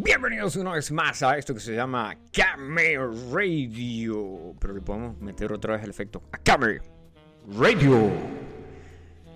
Bienvenidos 0.00 0.54
una 0.54 0.74
vez 0.74 0.92
más 0.92 1.24
a 1.24 1.36
esto 1.38 1.52
que 1.54 1.58
se 1.58 1.74
llama 1.74 2.16
Camera 2.32 3.10
Radio. 3.32 4.54
Pero 4.60 4.74
le 4.74 4.80
podemos 4.80 5.20
meter 5.20 5.52
otra 5.52 5.74
vez 5.74 5.82
el 5.82 5.90
efecto 5.90 6.22
a 6.30 6.38
Camera 6.38 6.80
Radio. 7.58 8.08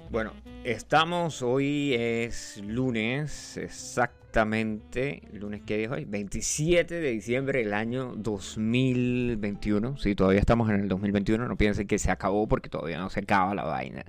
Bueno, 0.08 0.32
estamos 0.62 1.42
hoy 1.42 1.94
es 1.94 2.62
lunes, 2.64 3.56
exactamente, 3.56 5.22
lunes 5.32 5.62
que 5.62 5.82
es 5.82 5.90
hoy, 5.90 6.04
27 6.04 6.94
de 6.94 7.10
diciembre 7.10 7.64
del 7.64 7.74
año 7.74 8.14
2021. 8.14 9.98
Sí, 9.98 10.14
todavía 10.14 10.38
estamos 10.38 10.70
en 10.70 10.76
el 10.76 10.88
2021, 10.88 11.48
no 11.48 11.56
piensen 11.56 11.88
que 11.88 11.98
se 11.98 12.12
acabó 12.12 12.46
porque 12.46 12.68
todavía 12.68 12.98
no 12.98 13.10
se 13.10 13.18
acaba 13.18 13.52
la 13.56 13.64
vaina. 13.64 14.04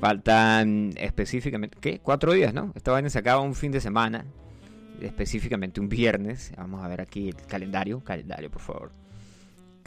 Faltan 0.00 0.94
específicamente, 0.96 1.76
¿qué? 1.78 1.98
Cuatro 1.98 2.32
días, 2.32 2.54
¿no? 2.54 2.72
Esta 2.74 2.92
vaina 2.92 3.10
se 3.10 3.18
acaba 3.18 3.42
un 3.42 3.54
fin 3.54 3.70
de 3.70 3.82
semana, 3.82 4.24
específicamente 5.00 5.80
un 5.80 5.88
viernes. 5.88 6.52
Vamos 6.56 6.84
a 6.84 6.88
ver 6.88 7.00
aquí 7.00 7.28
el 7.28 7.36
calendario, 7.46 8.00
calendario, 8.00 8.50
por 8.50 8.62
favor 8.62 9.07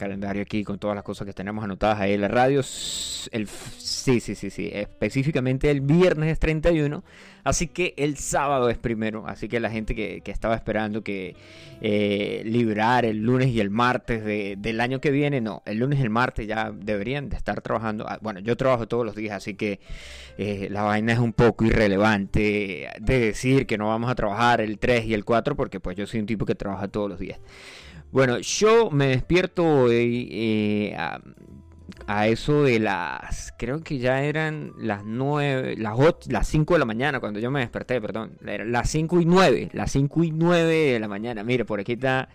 calendario 0.02 0.42
aquí 0.42 0.64
con 0.64 0.80
todas 0.80 0.96
las 0.96 1.04
cosas 1.04 1.26
que 1.26 1.32
tenemos 1.32 1.62
anotadas 1.62 2.00
ahí 2.00 2.14
en 2.14 2.22
la 2.22 2.28
radio. 2.28 2.58
El, 2.58 3.46
sí, 3.46 4.18
sí, 4.18 4.34
sí, 4.34 4.50
sí. 4.50 4.68
Específicamente 4.72 5.70
el 5.70 5.80
viernes 5.80 6.32
es 6.32 6.40
31. 6.40 7.04
Así 7.44 7.68
que 7.68 7.94
el 7.96 8.16
sábado 8.16 8.68
es 8.68 8.78
primero. 8.78 9.24
Así 9.28 9.48
que 9.48 9.60
la 9.60 9.70
gente 9.70 9.94
que, 9.94 10.20
estaba 10.26 10.56
esperando 10.56 11.04
que 11.04 11.36
eh, 11.80 12.42
librar 12.44 13.04
el 13.04 13.18
lunes 13.18 13.48
y 13.50 13.60
el 13.60 13.70
martes 13.70 14.24
del 14.24 14.80
año 14.80 15.00
que 15.00 15.12
viene, 15.12 15.40
no. 15.40 15.62
El 15.66 15.78
lunes 15.78 16.00
y 16.00 16.02
el 16.02 16.10
martes 16.10 16.48
ya 16.48 16.72
deberían 16.74 17.28
de 17.28 17.36
estar 17.36 17.60
trabajando. 17.60 18.04
Ah, 18.08 18.18
bueno, 18.20 18.40
yo 18.40 18.56
trabajo 18.56 18.88
todos 18.88 19.06
los 19.06 19.14
días, 19.14 19.36
así 19.36 19.54
que 19.54 19.78
eh, 20.36 20.66
la 20.68 20.82
vaina 20.82 21.12
es 21.12 21.20
un 21.20 21.32
poco 21.32 21.64
irrelevante 21.64 22.88
de 22.98 23.18
decir 23.20 23.66
que 23.66 23.78
no 23.78 23.86
vamos 23.86 24.10
a 24.10 24.16
trabajar 24.16 24.60
el 24.60 24.80
3 24.80 25.04
y 25.04 25.14
el 25.14 25.24
4 25.24 25.54
porque 25.54 25.78
pues 25.78 25.96
yo 25.96 26.08
soy 26.08 26.18
un 26.18 26.26
tipo 26.26 26.44
que 26.44 26.56
trabaja 26.56 26.88
todos 26.88 27.08
los 27.08 27.20
días. 27.20 27.38
Bueno, 28.12 28.38
yo 28.40 28.90
me 28.90 29.06
despierto 29.06 29.66
hoy 29.66 30.28
eh, 30.30 30.94
a, 32.06 32.26
eso 32.26 32.62
de 32.62 32.78
las, 32.78 33.54
creo 33.56 33.82
que 33.82 33.96
ya 33.98 34.22
eran 34.22 34.72
las 34.76 35.02
9, 35.06 35.76
las 35.78 35.94
8, 35.96 36.28
las 36.30 36.46
5 36.46 36.74
de 36.74 36.78
la 36.78 36.84
mañana 36.84 37.20
cuando 37.20 37.40
yo 37.40 37.50
me 37.50 37.60
desperté, 37.60 38.02
perdón. 38.02 38.36
Las 38.42 38.90
5 38.90 39.18
y 39.22 39.24
9, 39.24 39.70
las 39.72 39.92
5 39.92 40.24
y 40.24 40.30
9 40.30 40.92
de 40.92 41.00
la 41.00 41.08
mañana. 41.08 41.42
Mire, 41.42 41.64
por 41.64 41.80
aquí 41.80 41.92
está 41.92 42.28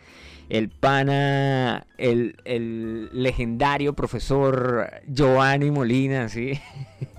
el 0.50 0.70
pana, 0.70 1.86
el, 2.00 2.38
el 2.44 3.10
legendario 3.14 3.94
profesor 3.94 4.90
Giovanni 5.08 5.70
Molina, 5.70 6.28
¿sí? 6.28 6.54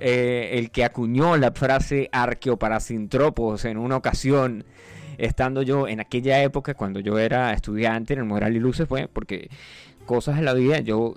Eh, 0.00 0.58
el 0.58 0.70
que 0.70 0.84
acuñó 0.84 1.36
la 1.36 1.52
frase 1.52 2.08
arqueoparasintropos 2.10 3.64
en 3.64 3.78
una 3.78 3.96
ocasión 3.96 4.64
estando 5.18 5.62
yo 5.62 5.88
en 5.88 6.00
aquella 6.00 6.42
época 6.42 6.74
cuando 6.74 7.00
yo 7.00 7.18
era 7.18 7.52
estudiante 7.52 8.14
en 8.14 8.20
el 8.20 8.24
Moral 8.24 8.56
y 8.56 8.60
Luces 8.60 8.88
fue 8.88 9.08
porque 9.08 9.48
cosas 10.04 10.36
de 10.36 10.42
la 10.42 10.54
vida, 10.54 10.80
yo 10.80 11.14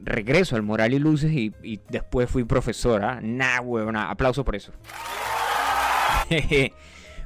regreso 0.00 0.56
al 0.56 0.62
Moral 0.62 0.94
y 0.94 0.98
Luces 0.98 1.32
y, 1.32 1.52
después 1.88 2.30
fui 2.30 2.44
profesora. 2.44 3.20
Nah, 3.22 3.60
huevona, 3.60 4.10
aplauso 4.10 4.44
por 4.44 4.56
eso. 4.56 4.72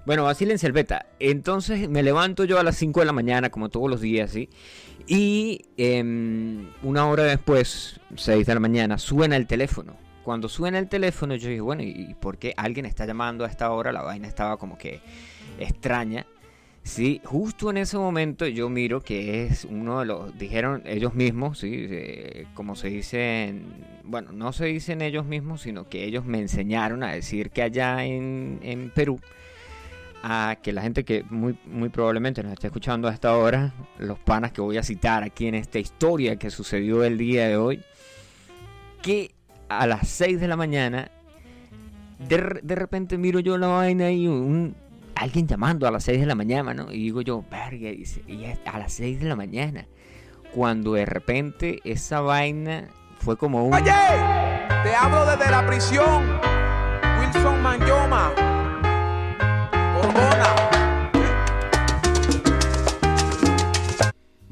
bueno, 0.07 0.25
vacílense 0.25 0.67
el 0.67 0.73
beta. 0.73 1.07
Entonces 1.21 1.89
me 1.89 2.03
levanto 2.03 2.45
yo 2.45 2.59
a 2.59 2.63
las 2.63 2.77
5 2.77 3.01
de 3.01 3.07
la 3.07 3.13
mañana, 3.13 3.51
como 3.51 3.69
todos 3.69 3.89
los 3.89 4.01
días, 4.01 4.31
¿sí? 4.31 4.49
Y 5.07 5.67
em, 5.77 6.69
una 6.83 7.07
hora 7.07 7.25
después, 7.25 8.01
6 8.17 8.47
de 8.47 8.55
la 8.55 8.61
mañana, 8.61 8.99
suena 8.99 9.37
el 9.37 9.47
teléfono. 9.47 9.97
Cuando 10.25 10.49
suena 10.49 10.79
el 10.79 10.89
teléfono, 10.89 11.35
yo 11.35 11.49
dije, 11.49 11.61
bueno, 11.61 11.83
¿y 11.83 12.15
por 12.21 12.39
qué 12.39 12.55
alguien 12.57 12.87
está 12.87 13.07
llamando 13.07 13.45
a 13.45 13.49
esta 13.49 13.71
hora? 13.73 13.91
La 13.91 14.03
vaina 14.03 14.29
estaba 14.29 14.57
como 14.57 14.79
que 14.79 15.01
extraña. 15.59 16.27
Sí, 16.85 17.21
justo 17.25 17.71
en 17.71 17.77
ese 17.77 17.97
momento 17.97 18.47
yo 18.47 18.69
miro 18.69 19.01
que 19.01 19.45
es 19.45 19.65
uno 19.65 20.01
de 20.01 20.07
los, 20.07 20.37
dijeron 20.37 20.83
ellos 20.85 21.15
mismos, 21.15 21.61
sí, 21.61 21.89
como 22.55 22.75
se 22.75 22.89
dicen, 22.89 23.63
bueno, 24.03 24.33
no 24.33 24.53
se 24.53 24.67
dicen 24.67 25.01
ellos 25.01 25.25
mismos, 25.25 25.63
sino 25.63 25.89
que 25.89 26.05
ellos 26.05 26.25
me 26.25 26.41
enseñaron 26.41 27.05
a 27.05 27.13
decir 27.13 27.51
que 27.51 27.63
allá 27.63 28.05
en, 28.05 28.59
en 28.63 28.91
Perú, 28.91 29.21
a 30.25 30.57
que 30.61 30.73
la 30.73 30.83
gente 30.83 31.05
que 31.05 31.25
muy, 31.31 31.57
muy 31.67 31.89
probablemente 31.89 32.43
nos 32.43 32.53
esté 32.53 32.67
escuchando 32.67 33.07
a 33.07 33.13
esta 33.13 33.37
hora, 33.37 33.73
los 33.99 34.19
panas 34.19 34.51
que 34.51 34.61
voy 34.61 34.77
a 34.77 34.83
citar 34.83 35.23
aquí 35.23 35.47
en 35.47 35.55
esta 35.55 35.79
historia 35.79 36.35
que 36.35 36.51
sucedió 36.51 37.05
el 37.05 37.17
día 37.17 37.47
de 37.47 37.57
hoy, 37.57 37.81
que 39.03 39.33
a 39.69 39.87
las 39.87 40.09
6 40.09 40.41
de 40.41 40.49
la 40.49 40.57
mañana, 40.57 41.13
de, 42.19 42.61
de 42.61 42.75
repente 42.75 43.19
miro 43.19 43.39
yo 43.39 43.57
la 43.57 43.69
vaina 43.69 44.11
y 44.11 44.27
un, 44.27 44.75
alguien 45.15 45.47
llamando 45.47 45.87
a 45.87 45.91
las 45.91 46.05
6 46.05 46.21
de 46.21 46.27
la 46.27 46.35
mañana, 46.35 46.75
¿no? 46.75 46.93
Y 46.93 46.99
digo 46.99 47.21
yo, 47.23 47.45
verga, 47.51 47.91
y, 47.91 48.05
a 48.65 48.79
las 48.79 48.93
6 48.95 49.21
de 49.21 49.29
la 49.29 49.37
mañana. 49.37 49.87
Cuando 50.55 50.95
de 50.95 51.07
repente 51.07 51.81
esa 51.85 52.21
vaina 52.21 52.89
fue 53.19 53.37
como 53.37 53.67
un... 53.67 53.75
Oye, 53.75 53.93
te 54.83 54.95
hablo 54.95 55.25
desde 55.25 55.51
la 55.51 55.67
prisión. 55.67 56.39
Wilson 57.21 57.63
Manyoma. 57.63 58.33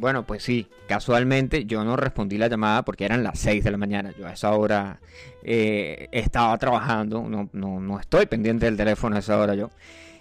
Bueno, 0.00 0.24
pues 0.24 0.42
sí, 0.42 0.66
casualmente 0.88 1.66
yo 1.66 1.84
no 1.84 1.94
respondí 1.94 2.38
la 2.38 2.48
llamada 2.48 2.86
porque 2.86 3.04
eran 3.04 3.22
las 3.22 3.38
6 3.38 3.62
de 3.62 3.70
la 3.70 3.76
mañana. 3.76 4.14
Yo 4.18 4.26
a 4.26 4.32
esa 4.32 4.52
hora 4.52 4.98
eh, 5.42 6.08
estaba 6.10 6.56
trabajando, 6.56 7.28
no, 7.28 7.50
no, 7.52 7.80
no 7.80 8.00
estoy 8.00 8.24
pendiente 8.24 8.64
del 8.64 8.78
teléfono 8.78 9.16
a 9.16 9.18
esa 9.18 9.38
hora 9.38 9.54
yo. 9.54 9.68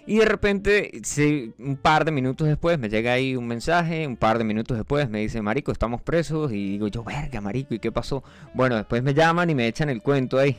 Y 0.06 0.18
de 0.18 0.24
repente, 0.24 0.90
un 1.58 1.76
par 1.76 2.04
de 2.04 2.10
minutos 2.10 2.48
después, 2.48 2.78
me 2.78 2.88
llega 2.88 3.12
ahí 3.12 3.36
un 3.36 3.46
mensaje, 3.46 4.06
un 4.06 4.16
par 4.16 4.38
de 4.38 4.44
minutos 4.44 4.76
después 4.76 5.08
me 5.08 5.20
dice, 5.20 5.42
Marico, 5.42 5.72
estamos 5.72 6.02
presos. 6.02 6.52
Y 6.52 6.70
digo 6.70 6.88
yo, 6.88 7.04
verga, 7.04 7.40
Marico, 7.40 7.74
¿y 7.74 7.78
qué 7.78 7.92
pasó? 7.92 8.24
Bueno, 8.54 8.76
después 8.76 9.02
me 9.02 9.14
llaman 9.14 9.50
y 9.50 9.54
me 9.54 9.66
echan 9.66 9.90
el 9.90 10.02
cuento 10.02 10.38
ahí. 10.38 10.56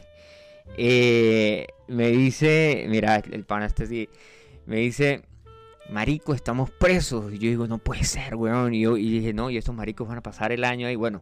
Eh, 0.77 1.67
me 1.87 2.09
dice, 2.09 2.85
mira, 2.87 3.17
el 3.17 3.43
pana 3.43 3.67
sí, 3.69 4.07
me 4.65 4.77
dice, 4.77 5.23
Marico, 5.89 6.33
estamos 6.33 6.69
presos. 6.69 7.33
Y 7.33 7.39
yo 7.39 7.49
digo, 7.49 7.67
no 7.67 7.77
puede 7.77 8.03
ser, 8.03 8.35
weón. 8.35 8.73
Y 8.73 8.81
yo 8.81 8.97
y 8.97 9.09
dije, 9.09 9.33
no, 9.33 9.49
y 9.49 9.57
estos 9.57 9.75
maricos 9.75 10.07
van 10.07 10.19
a 10.19 10.23
pasar 10.23 10.51
el 10.51 10.63
año 10.63 10.87
ahí. 10.87 10.95
Bueno, 10.95 11.21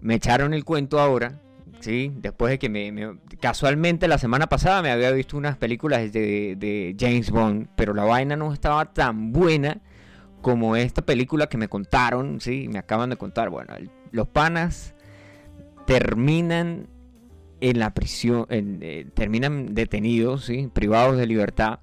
me 0.00 0.14
echaron 0.14 0.54
el 0.54 0.64
cuento 0.64 1.00
ahora. 1.00 1.42
Sí, 1.80 2.12
después 2.16 2.50
de 2.50 2.58
que 2.58 2.68
me, 2.68 3.18
Casualmente 3.40 4.08
la 4.08 4.18
semana 4.18 4.48
pasada 4.48 4.82
me 4.82 4.90
había 4.90 5.10
visto 5.10 5.36
unas 5.36 5.56
películas 5.56 6.12
de, 6.12 6.96
James 6.98 7.30
Bond, 7.30 7.68
pero 7.76 7.94
la 7.94 8.04
vaina 8.04 8.36
no 8.36 8.52
estaba 8.52 8.92
tan 8.92 9.32
buena 9.32 9.80
como 10.40 10.76
esta 10.76 11.02
película 11.02 11.48
que 11.48 11.58
me 11.58 11.68
contaron, 11.68 12.40
sí, 12.40 12.68
me 12.70 12.78
acaban 12.78 13.10
de 13.10 13.16
contar. 13.16 13.50
Bueno, 13.50 13.74
los 14.10 14.28
panas 14.28 14.94
terminan 15.86 16.88
en 17.60 17.78
la 17.78 17.94
prisión, 17.94 18.46
eh, 18.50 19.06
terminan 19.14 19.74
detenidos, 19.74 20.44
sí, 20.44 20.68
privados 20.72 21.16
de 21.16 21.26
libertad 21.26 21.80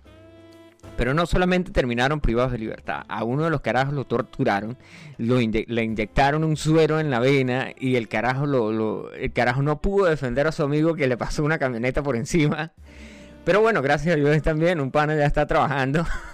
pero 0.97 1.13
no 1.13 1.25
solamente 1.25 1.71
terminaron 1.71 2.19
privados 2.19 2.51
de 2.51 2.59
libertad, 2.59 3.03
a 3.07 3.23
uno 3.23 3.43
de 3.43 3.49
los 3.49 3.61
carajos 3.61 3.93
lo 3.93 4.05
torturaron, 4.05 4.77
lo 5.17 5.37
le 5.37 5.83
inyectaron 5.83 6.43
un 6.43 6.57
suero 6.57 6.99
en 6.99 7.09
la 7.09 7.19
vena 7.19 7.69
y 7.79 7.95
el 7.95 8.07
carajo, 8.07 8.45
lo, 8.45 9.11
el 9.13 9.31
carajo 9.33 9.61
no 9.61 9.81
pudo 9.81 10.05
defender 10.05 10.47
a 10.47 10.51
su 10.51 10.63
amigo 10.63 10.95
que 10.95 11.07
le 11.07 11.17
pasó 11.17 11.43
una 11.43 11.57
camioneta 11.57 12.03
por 12.03 12.15
encima. 12.15 12.71
Pero 13.45 13.61
bueno, 13.61 13.81
gracias 13.81 14.15
a 14.15 14.17
Dios 14.17 14.41
también, 14.41 14.79
un 14.79 14.91
pana 14.91 15.15
ya 15.15 15.25
está 15.25 15.45
trabajando. 15.45 16.05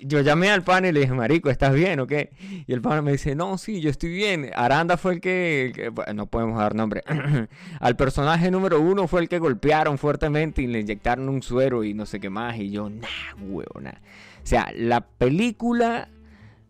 yo 0.00 0.20
llamé 0.20 0.50
al 0.50 0.62
pana 0.62 0.88
y 0.88 0.92
le 0.92 1.00
dije, 1.00 1.12
Marico, 1.12 1.50
¿estás 1.50 1.74
bien 1.74 2.00
o 2.00 2.06
qué? 2.06 2.30
Y 2.66 2.72
el 2.72 2.82
pana 2.82 3.02
me 3.02 3.12
dice, 3.12 3.34
no, 3.34 3.56
sí, 3.58 3.80
yo 3.80 3.90
estoy 3.90 4.10
bien. 4.10 4.50
Aranda 4.54 4.96
fue 4.96 5.14
el 5.14 5.20
que, 5.20 5.92
no 6.14 6.26
podemos 6.26 6.58
dar 6.58 6.74
nombre, 6.74 7.02
al 7.80 7.96
personaje 7.96 8.50
número 8.50 8.80
uno 8.80 9.08
fue 9.08 9.22
el 9.22 9.28
que 9.28 9.38
golpearon 9.38 9.98
fuertemente 9.98 10.62
y 10.62 10.66
le 10.66 10.80
inyectaron 10.80 11.28
un 11.28 11.42
suero 11.42 11.84
y 11.84 11.94
no 11.94 12.06
sé 12.06 12.20
qué 12.20 12.30
más. 12.30 12.56
Y 12.58 12.70
yo, 12.70 12.90
nah, 12.90 13.06
huevona. 13.40 14.00
O 14.42 14.46
sea, 14.46 14.70
la 14.76 15.00
película, 15.00 16.08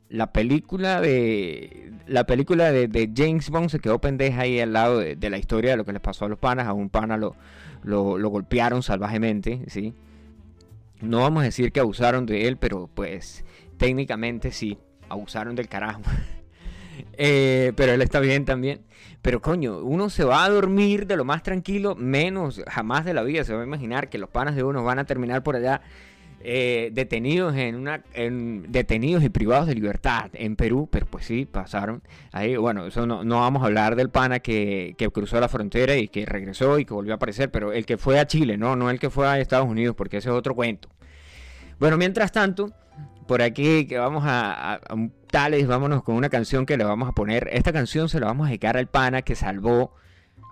la 0.09 0.33
película 0.33 1.01
de, 1.01 1.93
la 2.07 2.25
película 2.25 2.71
de, 2.71 3.11
James 3.15 3.51
Bond 3.51 3.71
se 3.71 3.81
quedó 3.81 4.01
pendeja 4.01 4.43
ahí 4.43 4.61
al 4.61 4.73
lado 4.73 4.99
de, 4.99 5.31
la 5.31 5.39
historia 5.39 5.73
de 5.73 5.79
lo 5.79 5.85
que 5.85 5.93
les 5.93 6.03
pasó 6.03 6.27
a 6.27 6.29
los 6.29 6.39
panas. 6.39 6.69
A 6.69 6.75
un 6.75 6.91
pana 6.91 7.17
lo, 7.17 7.35
lo 7.83 8.29
golpearon 8.29 8.83
salvajemente, 8.83 9.65
¿sí? 9.67 9.95
No 11.03 11.19
vamos 11.19 11.43
a 11.43 11.47
decir 11.47 11.73
que 11.73 11.81
abusaron 11.81 12.27
de 12.27 12.47
él, 12.47 12.57
pero 12.57 12.89
pues 12.95 13.45
técnicamente 13.77 14.53
sí, 14.53 14.79
abusaron 15.09 15.55
del 15.55 15.69
carajo. 15.69 16.03
Eh, 17.15 17.73
pero 17.75 17.93
él 17.93 18.03
está 18.03 18.21
bien 18.21 18.45
también. 18.45 18.83
Pero 19.23 19.41
coño, 19.41 19.79
uno 19.79 20.11
se 20.11 20.25
va 20.25 20.45
a 20.45 20.51
dormir 20.51 21.07
de 21.07 21.17
lo 21.17 21.25
más 21.25 21.43
tranquilo, 21.43 21.95
menos 21.95 22.63
jamás 22.69 23.05
de 23.05 23.15
la 23.15 23.23
vida 23.23 23.45
se 23.45 23.55
va 23.55 23.63
a 23.63 23.67
imaginar 23.67 24.09
que 24.09 24.19
los 24.19 24.29
panas 24.29 24.57
de 24.57 24.63
uno 24.63 24.85
van 24.85 24.99
a 24.99 25.05
terminar 25.05 25.43
por 25.43 25.57
allá 25.57 25.81
eh, 26.45 26.91
detenidos 26.93 27.55
en 27.57 27.77
una 27.77 28.03
detenidos 28.15 29.23
y 29.23 29.29
privados 29.29 29.67
de 29.67 29.75
libertad 29.75 30.31
en 30.35 30.57
Perú, 30.57 30.89
pero 30.91 31.07
pues 31.07 31.27
sí, 31.27 31.45
pasaron 31.45 32.03
ahí, 32.33 32.57
bueno, 32.57 32.87
eso 32.87 33.07
no, 33.07 33.25
no 33.25 33.41
vamos 33.41 33.63
a 33.63 33.67
hablar 33.67 33.97
del 33.97 34.11
pana 34.11 34.41
que, 34.41 34.95
que, 34.99 35.11
cruzó 35.11 35.41
la 35.41 35.49
frontera 35.49 35.97
y 35.97 36.09
que 36.09 36.27
regresó 36.27 36.79
y 36.79 36.85
que 36.85 36.95
volvió 36.95 37.13
a 37.13 37.17
aparecer, 37.17 37.51
pero 37.51 37.73
el 37.73 37.87
que 37.87 37.99
fue 37.99 38.19
a 38.19 38.27
Chile, 38.27 38.57
no, 38.57 38.77
no 38.77 38.91
el 38.91 38.99
que 38.99 39.11
fue 39.11 39.27
a 39.29 39.39
Estados 39.39 39.69
Unidos, 39.69 39.95
porque 39.97 40.19
ese 40.19 40.31
es 40.31 40.35
otro 40.35 40.55
cuento. 40.55 40.89
Bueno, 41.79 41.97
mientras 41.97 42.33
tanto, 42.33 42.73
por 43.27 43.43
aquí 43.43 43.87
que 43.87 43.99
vamos 43.99 44.25
a, 44.27 44.75
a, 44.75 44.95
un 44.95 45.13
tales, 45.31 45.67
vámonos 45.67 46.03
con 46.03 46.17
una 46.17 46.29
canción 46.29 46.67
que 46.67 46.77
le 46.77 46.85
vamos 46.85 47.09
a 47.09 47.13
poner. 47.13 47.49
Esta 47.53 47.73
canción 47.73 48.09
se 48.09 48.21
la 48.21 48.27
vamos 48.27 48.47
a 48.47 48.49
dedicar 48.51 48.77
al 48.77 48.89
pana 48.89 49.23
que 49.23 49.35
salvó 49.35 49.95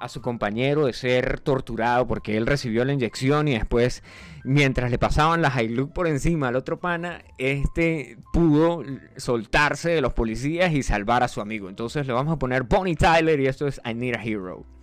a 0.01 0.09
su 0.09 0.21
compañero 0.21 0.87
de 0.87 0.93
ser 0.93 1.41
torturado 1.41 2.07
porque 2.07 2.37
él 2.37 2.47
recibió 2.47 2.85
la 2.85 2.93
inyección 2.93 3.49
y 3.49 3.53
después 3.53 4.03
mientras 4.45 4.91
le 4.91 4.99
pasaban 4.99 5.43
las 5.43 5.61
Hilux 5.61 5.93
por 5.93 6.07
encima 6.07 6.49
al 6.49 6.57
otro 6.57 6.81
pana, 6.81 7.23
este 7.39 8.17
pudo 8.33 8.83
soltarse 9.17 9.91
de 9.91 10.01
los 10.01 10.15
policías 10.15 10.73
y 10.73 10.83
salvar 10.83 11.23
a 11.23 11.29
su 11.29 11.41
amigo. 11.41 11.69
Entonces 11.69 12.07
le 12.07 12.13
vamos 12.13 12.33
a 12.33 12.39
poner 12.39 12.65
Bonnie 12.65 12.97
Tyler 12.97 13.39
y 13.41 13.47
esto 13.47 13.67
es 13.67 13.81
I 13.85 13.95
Need 13.95 14.17
a 14.17 14.25
Hero. 14.25 14.80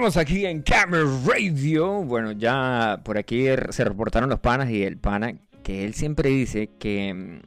Seguimos 0.00 0.16
aquí 0.16 0.46
en 0.46 0.62
Camera 0.62 1.04
Radio. 1.26 2.02
Bueno, 2.02 2.32
ya 2.32 3.02
por 3.04 3.18
aquí 3.18 3.44
se 3.68 3.84
reportaron 3.84 4.30
los 4.30 4.40
panas 4.40 4.70
y 4.70 4.82
el 4.82 4.96
pana 4.96 5.34
que 5.62 5.84
él 5.84 5.92
siempre 5.92 6.30
dice 6.30 6.70
que 6.78 7.12
mm, 7.12 7.40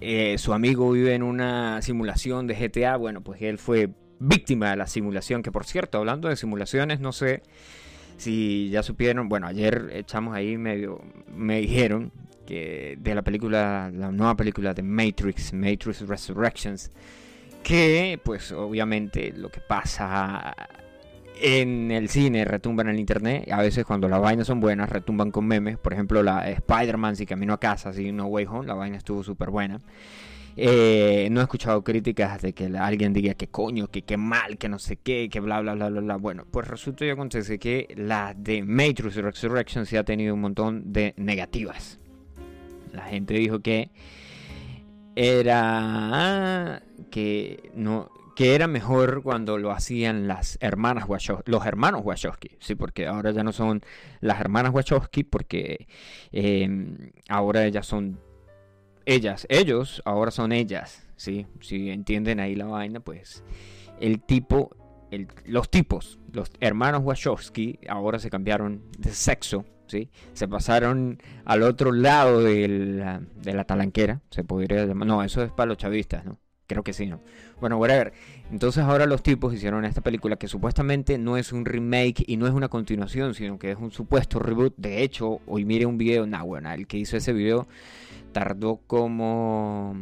eh, 0.00 0.38
su 0.38 0.54
amigo 0.54 0.90
vive 0.90 1.14
en 1.14 1.22
una 1.22 1.82
simulación 1.82 2.46
de 2.46 2.54
GTA. 2.54 2.96
Bueno, 2.96 3.20
pues 3.20 3.42
él 3.42 3.58
fue 3.58 3.90
víctima 4.20 4.70
de 4.70 4.76
la 4.76 4.86
simulación. 4.86 5.42
Que 5.42 5.52
por 5.52 5.66
cierto, 5.66 5.98
hablando 5.98 6.30
de 6.30 6.36
simulaciones, 6.36 6.98
no 7.00 7.12
sé 7.12 7.42
si 8.16 8.70
ya 8.70 8.82
supieron. 8.82 9.28
Bueno, 9.28 9.46
ayer 9.46 9.90
echamos 9.92 10.34
ahí 10.34 10.56
medio. 10.56 11.02
Me 11.36 11.60
dijeron 11.60 12.10
que 12.46 12.96
de 12.98 13.14
la 13.14 13.20
película, 13.20 13.90
la 13.94 14.10
nueva 14.10 14.34
película 14.34 14.72
de 14.72 14.82
Matrix, 14.82 15.52
Matrix 15.52 16.08
Resurrections. 16.08 16.90
Que 17.62 18.18
pues 18.24 18.50
obviamente 18.50 19.34
lo 19.36 19.50
que 19.50 19.60
pasa 19.60 20.56
en 21.40 21.90
el 21.90 22.08
cine 22.08 22.44
retumban 22.44 22.88
en 22.88 22.94
el 22.94 23.00
internet. 23.00 23.50
A 23.50 23.60
veces 23.60 23.84
cuando 23.84 24.08
las 24.08 24.20
vainas 24.20 24.46
son 24.46 24.60
buenas 24.60 24.90
retumban 24.90 25.30
con 25.30 25.46
memes. 25.46 25.78
Por 25.78 25.92
ejemplo, 25.92 26.22
la 26.22 26.48
Spider-Man 26.50 27.16
si 27.16 27.26
camino 27.26 27.54
a 27.54 27.60
casa, 27.60 27.90
así 27.90 28.12
No 28.12 28.26
Way 28.26 28.46
Home, 28.46 28.66
la 28.66 28.74
vaina 28.74 28.96
estuvo 28.96 29.22
súper 29.22 29.50
buena. 29.50 29.80
Eh, 30.56 31.28
no 31.30 31.40
he 31.40 31.42
escuchado 31.44 31.82
críticas 31.82 32.42
de 32.42 32.52
que 32.52 32.66
alguien 32.76 33.12
diga 33.12 33.34
que 33.34 33.48
coño, 33.48 33.88
que 33.88 34.02
qué 34.02 34.16
mal, 34.16 34.58
que 34.58 34.68
no 34.68 34.78
sé 34.78 34.96
qué, 34.96 35.28
que 35.30 35.40
bla 35.40 35.60
bla 35.60 35.74
bla 35.74 35.88
bla 35.88 36.00
bla. 36.00 36.16
Bueno, 36.16 36.44
pues 36.50 36.68
resulta 36.68 37.04
y 37.04 37.10
acontece 37.10 37.58
que 37.58 37.88
la 37.96 38.34
de 38.36 38.62
Matrix 38.62 39.16
Resurrection 39.16 39.86
sí 39.86 39.96
ha 39.96 40.04
tenido 40.04 40.34
un 40.34 40.40
montón 40.40 40.92
de 40.92 41.14
negativas. 41.16 41.98
La 42.92 43.02
gente 43.04 43.34
dijo 43.34 43.60
que 43.60 43.90
era 45.14 46.82
que 47.10 47.70
no 47.74 48.10
que 48.40 48.54
era 48.54 48.66
mejor 48.66 49.22
cuando 49.22 49.58
lo 49.58 49.70
hacían 49.70 50.26
las 50.26 50.56
hermanas 50.62 51.06
Wachowski, 51.06 51.50
los 51.50 51.66
hermanos 51.66 52.00
Wachowski, 52.02 52.56
sí, 52.58 52.74
porque 52.74 53.06
ahora 53.06 53.32
ya 53.32 53.44
no 53.44 53.52
son 53.52 53.82
las 54.22 54.40
hermanas 54.40 54.72
Wachowski, 54.72 55.24
porque 55.24 55.86
em, 56.32 57.10
ahora 57.28 57.66
ellas 57.66 57.84
son 57.84 58.18
ellas, 59.04 59.46
ellos 59.50 60.00
ahora 60.06 60.30
son 60.30 60.52
ellas, 60.52 61.06
sí, 61.16 61.48
si 61.60 61.90
entienden 61.90 62.40
ahí 62.40 62.56
la 62.56 62.64
vaina, 62.64 63.00
pues 63.00 63.44
el 64.00 64.22
tipo, 64.22 64.74
los 65.44 65.70
tipos, 65.70 66.18
los 66.32 66.50
hermanos 66.60 67.02
Wachowski 67.04 67.78
ahora 67.90 68.18
se 68.18 68.30
cambiaron 68.30 68.84
de 68.96 69.10
sexo, 69.10 69.66
sí, 69.86 70.08
se 70.32 70.48
pasaron 70.48 71.22
al 71.44 71.62
otro 71.62 71.92
lado 71.92 72.42
de 72.42 72.68
la, 72.68 73.20
de 73.20 73.52
la 73.52 73.64
talanquera, 73.64 74.22
se 74.30 74.44
podría 74.44 74.86
llamar, 74.86 75.06
no, 75.06 75.22
eso 75.22 75.42
es 75.42 75.52
para 75.52 75.66
los 75.66 75.76
chavistas, 75.76 76.24
¿no? 76.24 76.38
Creo 76.70 76.84
que 76.84 76.92
sí, 76.92 77.06
¿no? 77.06 77.20
Bueno, 77.60 77.76
whatever. 77.76 78.12
Entonces 78.50 78.82
ahora 78.82 79.06
los 79.06 79.22
tipos 79.22 79.54
hicieron 79.54 79.84
esta 79.84 80.00
película 80.00 80.36
que 80.36 80.48
supuestamente 80.48 81.18
no 81.18 81.36
es 81.36 81.52
un 81.52 81.64
remake 81.64 82.24
y 82.26 82.36
no 82.36 82.46
es 82.46 82.52
una 82.52 82.68
continuación, 82.68 83.34
sino 83.34 83.58
que 83.58 83.70
es 83.70 83.78
un 83.78 83.90
supuesto 83.92 84.38
reboot. 84.38 84.74
De 84.76 85.02
hecho, 85.02 85.40
hoy 85.46 85.64
mire 85.64 85.86
un 85.86 85.98
video, 85.98 86.26
nah, 86.26 86.42
bueno, 86.42 86.72
el 86.72 86.86
que 86.86 86.96
hizo 86.96 87.16
ese 87.16 87.32
video 87.32 87.68
tardó 88.32 88.80
como 88.86 89.94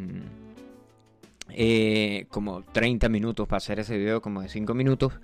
eh, 1.50 2.26
como 2.28 2.62
30 2.62 3.09
minutos 3.09 3.49
para 3.49 3.59
hacer 3.59 3.81
ese 3.81 3.97
video, 3.97 4.21
como 4.21 4.43
de 4.43 4.49
5 4.49 4.75
minutos, 4.75 5.14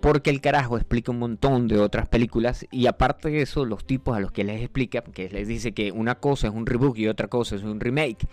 porque 0.00 0.30
el 0.30 0.40
carajo 0.40 0.76
explica 0.76 1.10
un 1.10 1.18
montón 1.18 1.68
de 1.68 1.78
otras 1.78 2.08
películas 2.08 2.66
y 2.70 2.86
aparte 2.86 3.30
de 3.30 3.42
eso, 3.42 3.64
los 3.64 3.86
tipos 3.86 4.16
a 4.16 4.20
los 4.20 4.32
que 4.32 4.44
les 4.44 4.60
explica, 4.60 5.02
que 5.02 5.28
les 5.28 5.48
dice 5.48 5.72
que 5.72 5.92
una 5.92 6.16
cosa 6.16 6.48
es 6.48 6.54
un 6.54 6.66
reboot 6.66 6.98
y 6.98 7.08
otra 7.08 7.28
cosa 7.28 7.56
es 7.56 7.62
un 7.62 7.80
remake. 7.80 8.26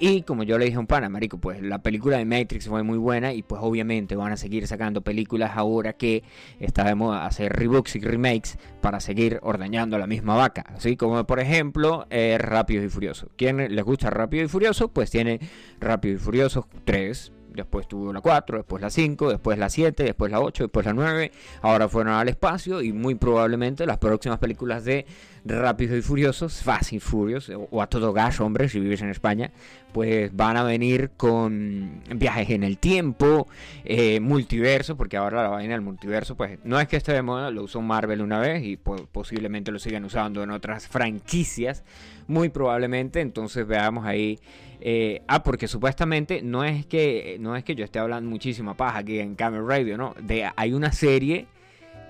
Y 0.00 0.22
como 0.22 0.42
yo 0.42 0.58
le 0.58 0.66
dije 0.66 0.76
a 0.76 0.80
un 0.80 0.86
pana, 0.86 1.08
marico, 1.08 1.38
pues 1.38 1.62
la 1.62 1.82
película 1.82 2.18
de 2.18 2.24
Matrix 2.24 2.68
fue 2.68 2.82
muy 2.82 2.98
buena 2.98 3.32
y 3.32 3.42
pues 3.42 3.60
obviamente 3.62 4.16
van 4.16 4.32
a 4.32 4.36
seguir 4.36 4.66
sacando 4.66 5.02
películas 5.02 5.52
ahora 5.54 5.94
que 5.94 6.22
está 6.60 6.84
de 6.84 6.94
moda 6.94 7.26
hacer 7.26 7.52
rebooks 7.52 7.96
y 7.96 8.00
remakes 8.00 8.58
para 8.80 9.00
seguir 9.00 9.38
ordeñando 9.42 9.98
la 9.98 10.06
misma 10.06 10.36
vaca. 10.36 10.64
Así 10.68 10.96
como 10.96 11.24
por 11.26 11.40
ejemplo 11.40 12.06
eh, 12.10 12.36
Rápidos 12.38 12.84
y 12.84 12.88
Furiosos. 12.88 13.30
¿Quién 13.36 13.74
les 13.74 13.84
gusta 13.84 14.10
Rápido 14.10 14.44
y 14.44 14.48
Furioso? 14.48 14.88
Pues 14.88 15.10
tiene 15.10 15.40
Rápido 15.80 16.14
y 16.14 16.18
Furioso 16.18 16.68
3, 16.84 17.32
después 17.54 17.88
tuvo 17.88 18.12
la 18.12 18.20
4, 18.20 18.58
después 18.58 18.82
la 18.82 18.90
5, 18.90 19.30
después 19.30 19.58
la 19.58 19.70
7, 19.70 20.02
después 20.02 20.30
la 20.30 20.40
8, 20.40 20.64
después 20.64 20.84
la 20.84 20.92
9, 20.92 21.32
ahora 21.62 21.88
fueron 21.88 22.14
al 22.14 22.28
espacio 22.28 22.82
y 22.82 22.92
muy 22.92 23.14
probablemente 23.14 23.86
las 23.86 23.98
próximas 23.98 24.38
películas 24.38 24.84
de 24.84 25.06
Rápidos 25.46 25.98
y 25.98 26.02
Furiosos, 26.02 26.62
Fast 26.62 26.92
and 26.92 27.02
Furious, 27.02 27.50
o 27.70 27.82
a 27.82 27.86
todo 27.86 28.12
gas, 28.12 28.40
hombre, 28.40 28.68
si 28.68 28.80
vives 28.80 29.02
en 29.02 29.10
España, 29.10 29.52
pues 29.92 30.34
van 30.34 30.56
a 30.56 30.64
venir 30.64 31.10
con 31.16 32.02
viajes 32.16 32.50
en 32.50 32.64
el 32.64 32.78
tiempo, 32.78 33.46
eh, 33.84 34.20
multiverso, 34.20 34.96
porque 34.96 35.16
ahora 35.16 35.42
la 35.42 35.50
vaina 35.50 35.74
del 35.74 35.82
multiverso, 35.82 36.34
pues 36.34 36.58
no 36.64 36.80
es 36.80 36.88
que 36.88 36.96
esté 36.96 37.12
de 37.12 37.22
moda, 37.22 37.50
lo 37.50 37.62
usó 37.62 37.82
Marvel 37.82 38.22
una 38.22 38.40
vez 38.40 38.64
y 38.64 38.76
posiblemente 38.76 39.70
lo 39.70 39.78
sigan 39.78 40.04
usando 40.04 40.42
en 40.42 40.50
otras 40.50 40.88
franquicias, 40.88 41.84
muy 42.26 42.48
probablemente, 42.48 43.20
entonces 43.20 43.66
veamos 43.66 44.06
ahí. 44.06 44.40
Eh, 44.80 45.22
ah, 45.28 45.42
porque 45.42 45.68
supuestamente 45.68 46.42
no 46.42 46.64
es 46.64 46.86
que 46.86 47.36
no 47.40 47.56
es 47.56 47.64
que 47.64 47.74
yo 47.74 47.84
esté 47.84 47.98
hablando 47.98 48.28
muchísima 48.28 48.76
paja 48.76 48.98
aquí 48.98 49.18
en 49.18 49.34
Camera 49.34 49.64
Radio, 49.64 49.96
¿no? 49.96 50.14
Hay 50.56 50.72
una 50.72 50.92
serie 50.92 51.46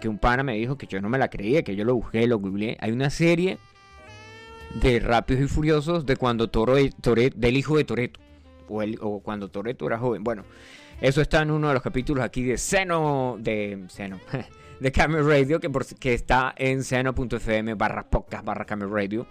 que 0.00 0.08
un 0.08 0.18
pana 0.18 0.42
me 0.42 0.54
dijo 0.54 0.76
que 0.76 0.86
yo 0.86 1.00
no 1.00 1.08
me 1.08 1.18
la 1.18 1.28
creía, 1.28 1.62
que 1.62 1.76
yo 1.76 1.84
lo 1.84 1.94
busqué, 1.94 2.26
lo 2.26 2.38
googleé. 2.38 2.76
Hay 2.80 2.92
una 2.92 3.10
serie 3.10 3.58
de 4.74 5.00
Rápidos 5.00 5.44
y 5.44 5.48
Furiosos 5.48 6.04
de 6.04 6.16
cuando 6.16 6.48
Toro, 6.48 6.74
del 6.74 7.56
hijo 7.56 7.76
de 7.76 7.84
Toreto, 7.84 8.20
o, 8.68 9.20
cuando 9.20 9.48
Toreto 9.48 9.86
era 9.86 9.98
joven. 9.98 10.24
Bueno, 10.24 10.44
eso 11.00 11.20
está 11.20 11.42
en 11.42 11.50
uno 11.50 11.68
de 11.68 11.74
los 11.74 11.82
capítulos 11.82 12.24
aquí 12.24 12.42
de 12.42 12.58
Seno, 12.58 13.36
de 13.38 13.84
Seno, 13.88 14.20
de 14.80 14.92
Camera 14.92 15.22
Radio, 15.22 15.60
que, 15.60 15.70
por, 15.70 15.86
que 15.86 16.14
está 16.14 16.54
en 16.56 16.82
seno.fm 16.82 17.74
barra 17.74 18.08
podcast 18.08 18.44
barra 18.44 18.64
Camera 18.64 18.90
Radio. 18.90 19.26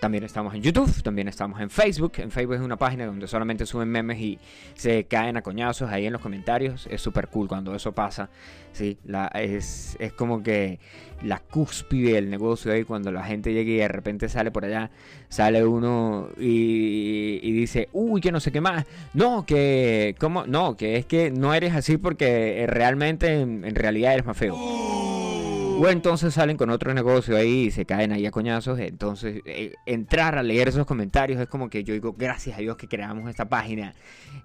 También 0.00 0.24
estamos 0.24 0.54
en 0.54 0.62
YouTube, 0.62 1.02
también 1.02 1.28
estamos 1.28 1.60
en 1.60 1.70
Facebook. 1.70 2.12
En 2.18 2.30
Facebook 2.30 2.56
es 2.56 2.60
una 2.60 2.76
página 2.76 3.06
donde 3.06 3.26
solamente 3.26 3.64
suben 3.64 3.88
memes 3.88 4.18
y 4.18 4.38
se 4.74 5.04
caen 5.04 5.36
a 5.36 5.42
coñazos 5.42 5.90
ahí 5.90 6.06
en 6.06 6.12
los 6.12 6.20
comentarios. 6.20 6.86
Es 6.90 7.00
súper 7.00 7.28
cool 7.28 7.48
cuando 7.48 7.74
eso 7.74 7.92
pasa. 7.92 8.28
Sí, 8.72 8.98
es, 9.34 9.96
es 9.98 10.12
como 10.12 10.42
que 10.42 10.78
la 11.22 11.38
cúspide 11.38 12.14
del 12.14 12.28
negocio 12.28 12.72
ahí 12.72 12.84
cuando 12.84 13.12
la 13.12 13.22
gente 13.22 13.52
llega 13.52 13.70
y 13.70 13.76
de 13.76 13.88
repente 13.88 14.28
sale 14.28 14.50
por 14.50 14.64
allá, 14.64 14.90
sale 15.28 15.64
uno 15.64 16.28
y, 16.38 17.52
dice, 17.52 17.88
uy, 17.92 18.20
que 18.20 18.32
no 18.32 18.40
sé 18.40 18.52
qué 18.52 18.60
más. 18.60 18.84
No, 19.14 19.46
que, 19.46 20.14
¿cómo? 20.18 20.46
No, 20.46 20.76
que 20.76 20.96
es 20.96 21.06
que 21.06 21.30
no 21.30 21.54
eres 21.54 21.74
así 21.74 21.96
porque 21.96 22.66
realmente 22.68 23.40
en, 23.40 23.64
en 23.64 23.74
realidad 23.74 24.14
eres 24.14 24.26
más 24.26 24.36
feo. 24.36 25.13
O 25.76 25.88
entonces 25.88 26.32
salen 26.34 26.56
con 26.56 26.70
otro 26.70 26.94
negocio 26.94 27.36
ahí 27.36 27.64
y 27.64 27.70
se 27.70 27.84
caen 27.84 28.12
ahí 28.12 28.26
a 28.26 28.30
coñazos. 28.30 28.78
Entonces, 28.78 29.42
eh, 29.44 29.74
entrar 29.86 30.38
a 30.38 30.42
leer 30.42 30.68
esos 30.68 30.86
comentarios 30.86 31.40
es 31.40 31.48
como 31.48 31.68
que 31.68 31.82
yo 31.82 31.94
digo, 31.94 32.14
gracias 32.16 32.56
a 32.56 32.60
Dios 32.60 32.76
que 32.76 32.88
creamos 32.88 33.28
esta 33.28 33.48
página 33.48 33.94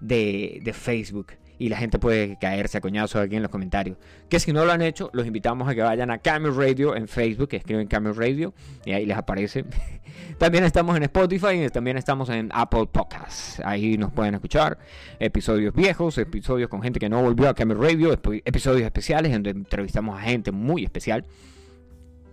de, 0.00 0.60
de 0.62 0.72
Facebook 0.72 1.34
y 1.60 1.68
la 1.68 1.76
gente 1.76 1.98
puede 1.98 2.38
caerse 2.38 2.78
a 2.78 2.80
coñazos 2.80 3.20
aquí 3.20 3.36
en 3.36 3.42
los 3.42 3.50
comentarios. 3.50 3.98
Que 4.30 4.40
si 4.40 4.50
no 4.50 4.64
lo 4.64 4.72
han 4.72 4.80
hecho, 4.80 5.10
los 5.12 5.26
invitamos 5.26 5.68
a 5.68 5.74
que 5.74 5.82
vayan 5.82 6.10
a 6.10 6.16
Camel 6.16 6.56
Radio 6.56 6.96
en 6.96 7.06
Facebook, 7.06 7.50
que 7.50 7.56
escriben 7.58 7.86
Camel 7.86 8.16
Radio 8.16 8.54
y 8.86 8.92
ahí 8.92 9.04
les 9.04 9.14
aparece. 9.14 9.66
también 10.38 10.64
estamos 10.64 10.96
en 10.96 11.02
Spotify 11.02 11.62
y 11.62 11.68
también 11.68 11.98
estamos 11.98 12.30
en 12.30 12.48
Apple 12.54 12.86
Podcasts. 12.90 13.60
Ahí 13.62 13.98
nos 13.98 14.10
pueden 14.10 14.32
escuchar 14.34 14.78
episodios 15.18 15.74
viejos, 15.74 16.16
episodios 16.16 16.70
con 16.70 16.80
gente 16.80 16.98
que 16.98 17.10
no 17.10 17.20
volvió 17.22 17.50
a 17.50 17.54
Camel 17.54 17.78
Radio, 17.78 18.10
episodios 18.10 18.86
especiales 18.86 19.30
donde 19.30 19.50
entrevistamos 19.50 20.18
a 20.18 20.22
gente 20.22 20.52
muy 20.52 20.84
especial, 20.84 21.26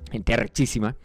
gente 0.10 0.34
arrechísima. 0.34 0.96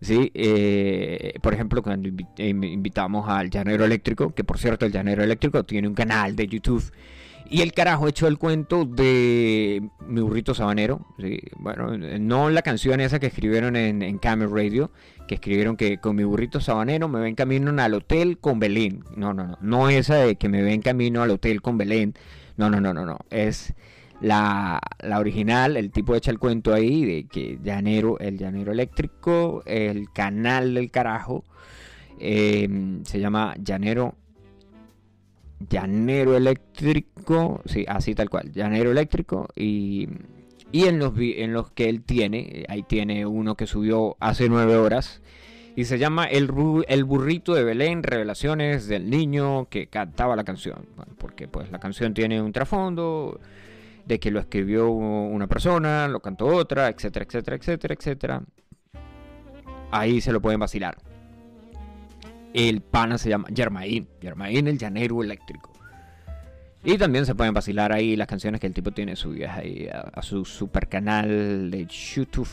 Sí, 0.00 0.32
eh, 0.34 1.34
por 1.40 1.54
ejemplo, 1.54 1.84
cuando 1.84 2.08
invitamos 2.36 3.28
al 3.28 3.48
Llanero 3.48 3.84
Eléctrico, 3.84 4.34
que 4.34 4.42
por 4.42 4.58
cierto 4.58 4.86
el 4.86 4.92
Llanero 4.92 5.22
Eléctrico 5.22 5.62
tiene 5.62 5.86
un 5.86 5.94
canal 5.94 6.34
de 6.34 6.48
YouTube 6.48 6.82
y 7.50 7.62
el 7.62 7.72
carajo 7.72 8.06
echó 8.06 8.28
el 8.28 8.38
cuento 8.38 8.84
de 8.84 9.82
mi 10.06 10.20
burrito 10.20 10.54
sabanero. 10.54 11.04
Bueno, 11.56 11.98
no 11.98 12.48
la 12.48 12.62
canción 12.62 13.00
esa 13.00 13.18
que 13.18 13.26
escribieron 13.26 13.74
en, 13.74 14.02
en 14.02 14.18
Camel 14.18 14.52
Radio, 14.52 14.92
que 15.26 15.34
escribieron 15.34 15.76
que 15.76 15.98
con 15.98 16.14
mi 16.14 16.22
burrito 16.22 16.60
sabanero 16.60 17.08
me 17.08 17.18
ven 17.18 17.34
camino 17.34 17.72
al 17.82 17.94
hotel 17.94 18.38
con 18.38 18.60
Belén. 18.60 19.02
No, 19.16 19.34
no, 19.34 19.48
no. 19.48 19.58
No 19.60 19.88
esa 19.88 20.14
de 20.14 20.36
que 20.36 20.48
me 20.48 20.62
ven 20.62 20.80
camino 20.80 21.22
al 21.22 21.30
hotel 21.30 21.60
con 21.60 21.76
Belén. 21.76 22.14
No, 22.56 22.70
no, 22.70 22.80
no, 22.80 22.94
no, 22.94 23.04
no. 23.04 23.18
Es 23.30 23.74
la, 24.20 24.80
la 25.00 25.18
original. 25.18 25.76
El 25.76 25.90
tipo 25.90 26.14
echa 26.14 26.30
el 26.30 26.38
cuento 26.38 26.72
ahí 26.72 27.04
de 27.04 27.24
que 27.24 27.58
llanero, 27.64 28.16
el 28.20 28.38
llanero 28.38 28.70
eléctrico, 28.70 29.64
el 29.66 30.12
canal 30.12 30.74
del 30.74 30.92
carajo. 30.92 31.42
Eh, 32.20 32.68
se 33.04 33.18
llama 33.18 33.54
Llanero 33.60 34.14
llanero 35.70 36.36
eléctrico, 36.36 37.62
sí, 37.64 37.86
así 37.88 38.14
tal 38.14 38.28
cual, 38.28 38.52
llanero 38.52 38.90
eléctrico 38.90 39.48
y, 39.54 40.08
y 40.72 40.84
en, 40.84 40.98
los, 40.98 41.14
en 41.16 41.52
los 41.52 41.70
que 41.70 41.88
él 41.88 42.02
tiene, 42.02 42.64
ahí 42.68 42.82
tiene 42.82 43.24
uno 43.24 43.54
que 43.54 43.66
subió 43.66 44.16
hace 44.20 44.48
nueve 44.48 44.76
horas 44.76 45.22
y 45.76 45.84
se 45.84 45.98
llama 45.98 46.24
el, 46.24 46.50
el 46.88 47.04
burrito 47.04 47.54
de 47.54 47.62
Belén, 47.62 48.02
revelaciones 48.02 48.88
del 48.88 49.08
niño 49.08 49.68
que 49.70 49.86
cantaba 49.86 50.34
la 50.34 50.44
canción, 50.44 50.86
porque 51.16 51.46
pues 51.46 51.70
la 51.70 51.78
canción 51.78 52.12
tiene 52.12 52.42
un 52.42 52.52
trasfondo 52.52 53.40
de 54.04 54.18
que 54.18 54.32
lo 54.32 54.40
escribió 54.40 54.90
una 54.90 55.46
persona, 55.46 56.08
lo 56.08 56.20
cantó 56.20 56.46
otra, 56.46 56.88
etcétera, 56.88 57.24
etcétera, 57.24 57.56
etcétera, 57.56 57.94
etcétera. 57.94 58.42
Ahí 59.92 60.20
se 60.20 60.32
lo 60.32 60.40
pueden 60.40 60.58
vacilar. 60.58 60.98
El 62.52 62.80
pana 62.80 63.18
se 63.18 63.28
llama 63.28 63.48
Germain, 63.54 64.08
Germain 64.20 64.66
el 64.66 64.78
llanero 64.78 65.22
eléctrico. 65.22 65.72
Y 66.82 66.96
también 66.96 67.26
se 67.26 67.34
pueden 67.34 67.52
vacilar 67.52 67.92
ahí 67.92 68.16
las 68.16 68.26
canciones 68.26 68.60
que 68.60 68.66
el 68.66 68.74
tipo 68.74 68.90
tiene 68.90 69.14
subidas 69.14 69.58
ahí 69.58 69.86
a, 69.92 70.00
a 70.00 70.22
su 70.22 70.44
super 70.44 70.88
canal 70.88 71.70
de 71.70 71.86
YouTube 71.86 72.48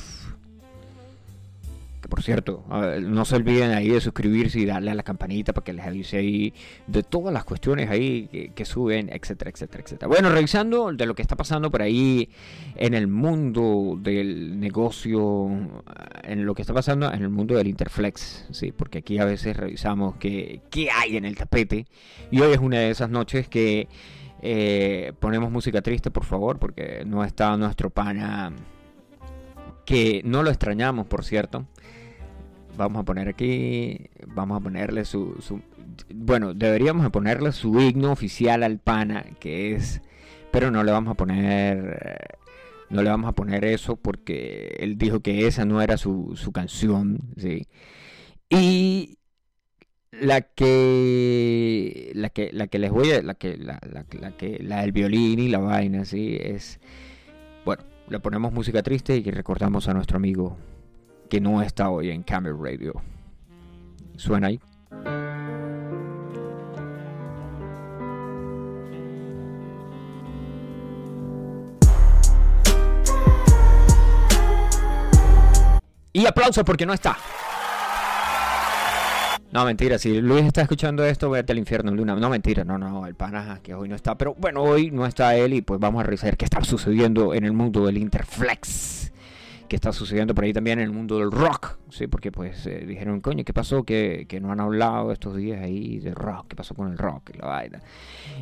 por 2.08 2.24
cierto, 2.24 2.64
no 3.02 3.26
se 3.26 3.36
olviden 3.36 3.72
ahí 3.72 3.90
de 3.90 4.02
suscribirse 4.02 4.60
y 4.60 4.66
darle 4.66 4.92
a 4.92 4.96
la 4.96 5.04
campanita 5.04 5.54
para 5.54 5.64
que 5.64 5.74
les 5.74 5.86
avise 5.86 6.18
ahí 6.18 6.54
de 6.88 7.04
todas 7.04 7.34
las 7.34 7.44
cuestiones 7.44 7.90
ahí 7.90 8.52
que, 8.56 8.66
suben, 8.66 9.10
etcétera, 9.10 9.52
etcétera, 9.52 9.84
etcétera. 9.84 10.08
Bueno, 10.08 10.30
revisando 10.30 10.92
de 10.94 11.06
lo 11.06 11.16
que 11.16 11.22
está 11.22 11.36
pasando 11.36 11.70
por 11.70 11.82
ahí 11.82 12.30
en 12.76 12.94
el 12.94 13.08
mundo 13.08 13.98
del 14.00 14.60
negocio, 14.60 15.50
en 16.24 16.46
lo 16.46 16.56
que 16.56 16.62
está 16.62 16.74
pasando 16.74 17.12
en 17.12 17.22
el 17.22 17.30
mundo 17.30 17.56
del 17.56 17.68
Interflex, 17.68 18.48
sí, 18.52 18.72
porque 18.72 19.00
aquí 19.00 19.20
a 19.20 19.26
veces 19.26 19.56
revisamos 19.56 20.16
qué, 20.16 20.62
qué 20.70 20.90
hay 20.92 21.18
en 21.18 21.26
el 21.26 21.36
tapete. 21.36 21.86
Y 22.32 22.40
hoy 22.42 22.54
es 22.54 22.60
una 22.60 22.80
de 22.80 22.90
esas 22.90 23.10
noches 23.10 23.48
que 23.48 23.88
eh, 24.42 25.14
ponemos 25.20 25.52
música 25.52 25.82
triste, 25.82 26.12
por 26.12 26.26
favor, 26.26 26.60
porque 26.60 27.04
no 27.06 27.24
está 27.24 27.56
nuestro 27.58 27.90
pana 27.90 28.54
que 29.86 30.22
no 30.26 30.44
lo 30.44 30.50
extrañamos, 30.50 31.08
por 31.08 31.24
cierto 31.24 31.66
vamos 32.78 33.02
a 33.02 33.04
poner 33.04 33.28
aquí, 33.28 34.10
vamos 34.28 34.58
a 34.58 34.64
ponerle 34.64 35.04
su, 35.06 35.36
bueno, 36.14 36.54
deberíamos 36.54 37.10
ponerle 37.12 37.52
su 37.52 37.80
himno 37.82 38.12
oficial 38.12 38.64
al 38.64 38.80
pana, 38.80 39.26
que 39.40 39.76
es, 39.76 40.02
pero 40.52 40.72
no 40.72 40.84
le 40.84 40.92
vamos 40.92 41.12
a 41.12 41.16
poner, 41.16 42.38
no 42.90 43.02
le 43.02 43.10
vamos 43.10 43.30
a 43.30 43.34
poner 43.34 43.66
eso 43.66 43.96
porque 43.96 44.78
él 44.80 44.98
dijo 44.98 45.22
que 45.22 45.48
esa 45.48 45.66
no 45.66 45.82
era 45.82 45.98
su, 45.98 46.34
su 46.36 46.52
canción, 46.52 47.20
sí. 47.38 47.68
Y 48.50 49.18
la 50.12 50.42
que, 50.42 52.12
la 52.16 52.30
que, 52.30 52.50
la 52.54 52.68
que 52.68 52.80
les 52.80 52.92
voy 52.92 53.12
a, 53.12 53.22
la 53.22 53.34
que, 53.36 53.58
la, 53.58 53.80
la, 53.92 54.06
la 54.20 54.38
que, 54.38 54.60
la 54.64 54.82
del 54.82 54.92
violín 54.92 55.40
y 55.40 55.50
la 55.50 55.60
vaina, 55.60 56.06
sí, 56.06 56.38
es, 56.40 56.80
bueno, 57.66 57.84
le 58.10 58.20
ponemos 58.20 58.54
música 58.54 58.84
triste 58.84 59.18
y 59.18 59.24
recordamos 59.32 59.88
a 59.88 59.94
nuestro 59.94 60.18
amigo 60.18 60.58
que 61.28 61.42
no 61.42 61.62
está 61.62 61.90
hoy 61.90 62.10
en 62.10 62.24
Camera 62.24 62.56
Radio. 62.60 62.94
¿Suena 64.16 64.48
ahí? 64.48 64.60
Y 76.14 76.26
aplausos 76.26 76.64
porque 76.64 76.86
no 76.86 76.94
está. 76.94 77.16
No, 79.52 79.66
mentira, 79.66 79.98
si 79.98 80.20
Luis 80.20 80.46
está 80.46 80.62
escuchando 80.62 81.06
esto, 81.06 81.30
vete 81.30 81.52
al 81.52 81.60
infierno, 81.60 81.92
Luna. 81.92 82.16
No, 82.16 82.30
mentira, 82.30 82.64
no, 82.64 82.78
no, 82.78 83.06
el 83.06 83.16
pana 83.16 83.60
que 83.62 83.74
hoy 83.74 83.88
no 83.88 83.96
está. 83.96 84.18
Pero 84.18 84.34
bueno, 84.36 84.64
hoy 84.64 84.92
no 84.92 85.06
está 85.06 85.36
él 85.36 85.54
y 85.54 85.62
pues 85.62 85.80
vamos 85.80 86.02
a 86.02 86.04
revisar 86.04 86.36
qué 86.36 86.46
está 86.46 86.64
sucediendo 86.64 87.34
en 87.34 87.46
el 87.46 87.54
mundo 87.54 87.86
del 87.86 87.98
Interflex 87.98 89.07
que 89.68 89.76
está 89.76 89.92
sucediendo 89.92 90.34
por 90.34 90.44
ahí 90.44 90.54
también 90.54 90.80
en 90.80 90.86
el 90.86 90.92
mundo 90.92 91.20
del 91.20 91.32
rock, 91.32 91.78
¿sí? 91.90 92.08
Porque 92.08 92.32
pues 92.32 92.66
eh, 92.66 92.86
dijeron, 92.88 93.22
coño, 93.22 93.44
¿qué 93.44 93.54
pasó? 93.54 93.84
Que, 93.84 94.26
que, 94.28 94.40
no 94.40 94.52
han 94.52 94.60
hablado 94.60 95.12
estos 95.12 95.36
días 95.36 95.62
ahí 95.62 96.00
de 96.00 96.14
rock, 96.14 96.48
¿qué 96.50 96.56
pasó 96.56 96.74
con 96.74 96.92
el 96.92 96.98
rock 96.98 97.32
la 97.40 97.48
vaina? 97.48 97.82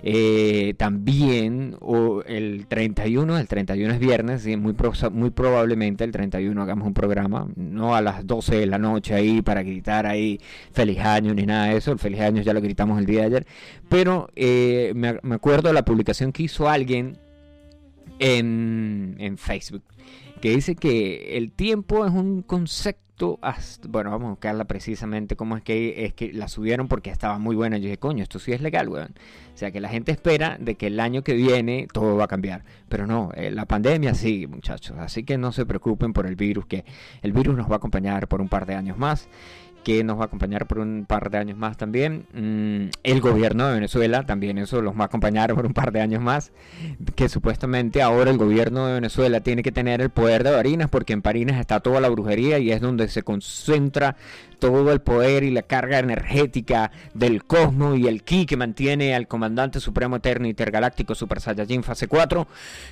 Eh, 0.04 0.76
también 0.78 1.78
o 1.82 2.22
el 2.24 2.68
31, 2.68 3.38
el 3.38 3.48
31 3.48 3.94
es 3.94 4.00
viernes, 4.00 4.42
¿sí? 4.44 4.56
muy, 4.56 4.76
muy 5.12 5.30
probablemente 5.32 6.04
el 6.04 6.12
31 6.12 6.62
hagamos 6.62 6.88
un 6.88 6.94
programa, 6.94 7.48
no 7.56 7.96
a 7.96 8.02
las 8.02 8.26
12 8.26 8.58
de 8.58 8.66
la 8.68 8.78
noche 8.78 9.14
ahí 9.14 9.42
para 9.42 9.64
gritar 9.64 10.06
ahí 10.06 10.40
feliz 10.72 11.00
año 11.00 11.34
ni 11.34 11.46
nada 11.46 11.68
de 11.68 11.78
eso, 11.78 11.92
el 11.92 12.00
feliz 12.00 12.22
año 12.22 12.42
ya 12.42 12.54
lo 12.54 12.62
gritamos 12.62 13.00
el 13.00 13.06
día 13.06 13.22
de 13.22 13.26
ayer, 13.26 13.48
pero 13.90 14.30
eh, 14.36 14.94
me, 14.96 15.20
me 15.24 15.36
acuerdo 15.36 15.70
de 15.70 15.74
la 15.74 15.86
publicación 15.86 16.32
que 16.32 16.44
hizo 16.44 16.70
alguien 16.70 17.18
en, 18.20 19.16
en 19.20 19.38
Facebook 19.38 19.84
que 20.42 20.50
dice 20.52 20.76
que 20.76 21.38
el 21.38 21.52
tiempo 21.52 22.06
es 22.06 22.12
un 22.12 22.42
concepto, 22.42 23.40
bueno, 23.88 24.12
vamos 24.12 24.28
a 24.28 24.30
buscarla 24.32 24.66
precisamente 24.66 25.38
cómo 25.38 25.56
es 25.56 25.64
que 25.64 26.06
es 26.06 26.14
que 26.14 26.34
la 26.34 26.50
subieron 26.50 26.90
porque 26.90 27.10
estaba 27.10 27.40
muy 27.40 27.56
buena. 27.56 27.78
Yo 27.78 27.84
dije, 27.84 27.98
coño, 27.98 28.22
esto 28.24 28.40
sí 28.40 28.52
es 28.52 28.62
legal, 28.62 28.90
weón. 28.90 29.16
O 29.54 29.58
sea, 29.58 29.72
que 29.72 29.80
la 29.80 29.88
gente 29.88 30.12
espera 30.12 30.58
de 30.60 30.76
que 30.76 30.88
el 30.88 31.00
año 31.00 31.24
que 31.24 31.34
viene 31.34 31.88
todo 31.92 32.18
va 32.18 32.26
a 32.26 32.28
cambiar. 32.28 32.66
Pero 32.90 33.08
no, 33.08 33.32
eh, 33.36 33.52
la 33.52 33.66
pandemia 33.66 34.14
sigue, 34.14 34.48
muchachos. 34.48 34.98
Así 35.00 35.24
que 35.24 35.38
no 35.38 35.54
se 35.54 35.66
preocupen 35.66 36.12
por 36.12 36.28
el 36.28 36.36
virus, 36.36 36.66
que 36.66 36.84
el 37.22 37.32
virus 37.32 37.56
nos 37.56 37.70
va 37.70 37.76
a 37.76 37.78
acompañar 37.78 38.28
por 38.28 38.42
un 38.42 38.50
par 38.50 38.66
de 38.66 38.76
años 38.76 38.98
más 38.98 39.30
que 39.86 40.04
nos 40.04 40.18
va 40.18 40.24
a 40.24 40.26
acompañar 40.26 40.66
por 40.66 40.80
un 40.80 41.06
par 41.08 41.30
de 41.30 41.38
años 41.38 41.58
más 41.58 41.78
también. 41.78 42.26
Mm, 42.34 42.90
el 43.04 43.22
gobierno 43.22 43.68
de 43.68 43.76
Venezuela 43.76 44.26
también 44.26 44.58
eso 44.58 44.82
los 44.82 44.96
va 44.98 45.04
a 45.04 45.06
acompañar 45.06 45.54
por 45.54 45.68
un 45.68 45.74
par 45.74 45.92
de 45.92 46.02
años 46.02 46.22
más. 46.22 46.52
Que 47.16 47.30
supuestamente 47.30 48.02
ahora 48.02 48.32
el 48.32 48.38
gobierno 48.38 48.88
de 48.88 48.96
Venezuela 48.96 49.42
tiene 49.42 49.62
que 49.62 49.72
tener 49.72 50.02
el 50.02 50.10
poder 50.10 50.44
de 50.44 50.52
Barinas 50.52 50.90
porque 50.90 51.14
en 51.14 51.22
Barinas 51.22 51.60
está 51.60 51.82
toda 51.82 52.02
la 52.02 52.10
brujería 52.10 52.58
y 52.58 52.72
es 52.72 52.82
donde 52.82 53.08
se 53.08 53.22
concentra 53.22 54.18
todo 54.56 54.92
el 54.92 55.02
poder 55.02 55.44
y 55.44 55.52
la 55.52 55.62
carga 55.62 56.00
energética 56.00 56.92
del 57.14 57.44
cosmos 57.44 58.00
y 58.00 58.08
el 58.08 58.24
ki 58.24 58.46
que 58.46 58.58
mantiene 58.58 59.14
al 59.14 59.28
comandante 59.28 59.80
supremo 59.80 60.16
eterno 60.16 60.48
intergaláctico 60.48 61.14
Super 61.14 61.42
Saiyajin 61.42 61.84
fase 61.84 62.08
4 62.08 62.48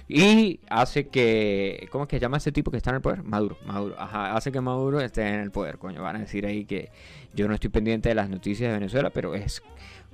y 0.08 0.60
hace 0.70 1.08
que 1.08 1.88
¿cómo 1.92 2.04
es 2.04 2.10
que 2.10 2.18
se 2.18 2.22
llama 2.22 2.38
ese 2.38 2.52
tipo 2.52 2.70
que 2.70 2.78
está 2.78 2.92
en 2.92 2.98
el 2.98 3.02
poder? 3.02 3.24
Maduro, 3.24 3.58
Maduro, 3.66 3.96
ajá, 3.98 4.36
hace 4.36 4.52
que 4.52 4.62
Maduro 4.62 5.02
esté 5.02 5.28
en 5.28 5.40
el 5.40 5.52
poder, 5.52 5.78
coño, 5.78 6.02
van 6.04 6.18
a 6.18 6.20
decir 6.20 6.46
ahí 6.46 6.66
que 6.66 6.83
yo 7.34 7.48
no 7.48 7.54
estoy 7.54 7.70
pendiente 7.70 8.10
de 8.10 8.16
las 8.16 8.30
noticias 8.30 8.70
de 8.70 8.78
Venezuela, 8.78 9.10
pero 9.10 9.36
es 9.36 9.62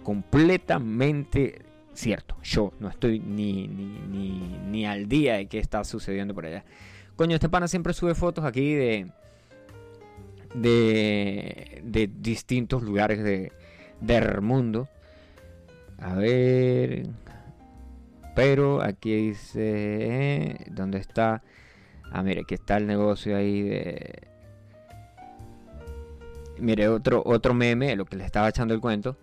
completamente 0.04 1.62
cierto. 1.94 2.36
Yo 2.44 2.74
no 2.80 2.90
estoy 2.90 3.20
ni, 3.20 3.68
ni, 3.68 4.00
ni, 4.10 4.40
ni 4.70 4.86
al 4.86 5.08
día 5.08 5.36
de 5.36 5.48
qué 5.48 5.60
está 5.60 5.84
sucediendo 5.84 6.34
por 6.34 6.46
allá. 6.46 6.64
Coño, 7.16 7.36
este 7.36 7.50
pana 7.50 7.68
siempre 7.68 7.94
sube 7.94 8.16
fotos 8.16 8.46
aquí 8.46 8.74
de 8.74 9.08
de, 10.54 11.82
de 11.84 12.08
distintos 12.08 12.82
lugares 12.84 13.24
de, 13.24 13.52
del 14.02 14.42
mundo. 14.42 14.88
A 15.98 16.16
ver. 16.16 17.08
Pero 18.36 18.82
aquí 18.82 19.16
dice. 19.30 20.58
¿Dónde 20.72 21.00
está? 21.00 21.44
Ah, 22.12 22.24
mire, 22.24 22.42
aquí 22.42 22.56
está 22.56 22.78
el 22.78 22.88
negocio 22.88 23.36
ahí 23.36 23.62
de. 23.62 24.28
Mire, 26.60 26.88
otro, 26.88 27.22
otro 27.26 27.54
meme, 27.54 27.96
lo 27.96 28.06
que 28.06 28.16
le 28.16 28.26
estaba 28.26 28.50
echando 28.50 28.74
el 28.74 28.80
cuento. 28.80 29.18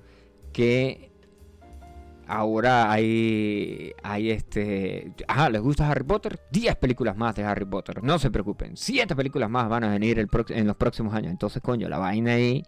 Que 0.52 1.10
ahora 2.26 2.90
hay, 2.90 3.92
hay 4.02 4.30
este... 4.30 5.12
Ajá, 5.28 5.50
¿les 5.50 5.60
gusta 5.60 5.90
Harry 5.90 6.04
Potter? 6.04 6.40
10 6.50 6.76
películas 6.76 7.16
más 7.16 7.34
de 7.36 7.44
Harry 7.44 7.64
Potter. 7.64 8.02
No 8.02 8.18
se 8.18 8.30
preocupen. 8.30 8.76
7 8.76 9.14
películas 9.14 9.50
más 9.50 9.68
van 9.68 9.84
a 9.84 9.90
venir 9.90 10.18
el 10.18 10.28
en 10.48 10.66
los 10.66 10.76
próximos 10.76 11.14
años. 11.14 11.30
Entonces, 11.30 11.62
coño, 11.62 11.88
la 11.88 11.98
vaina 11.98 12.32
ahí... 12.32 12.62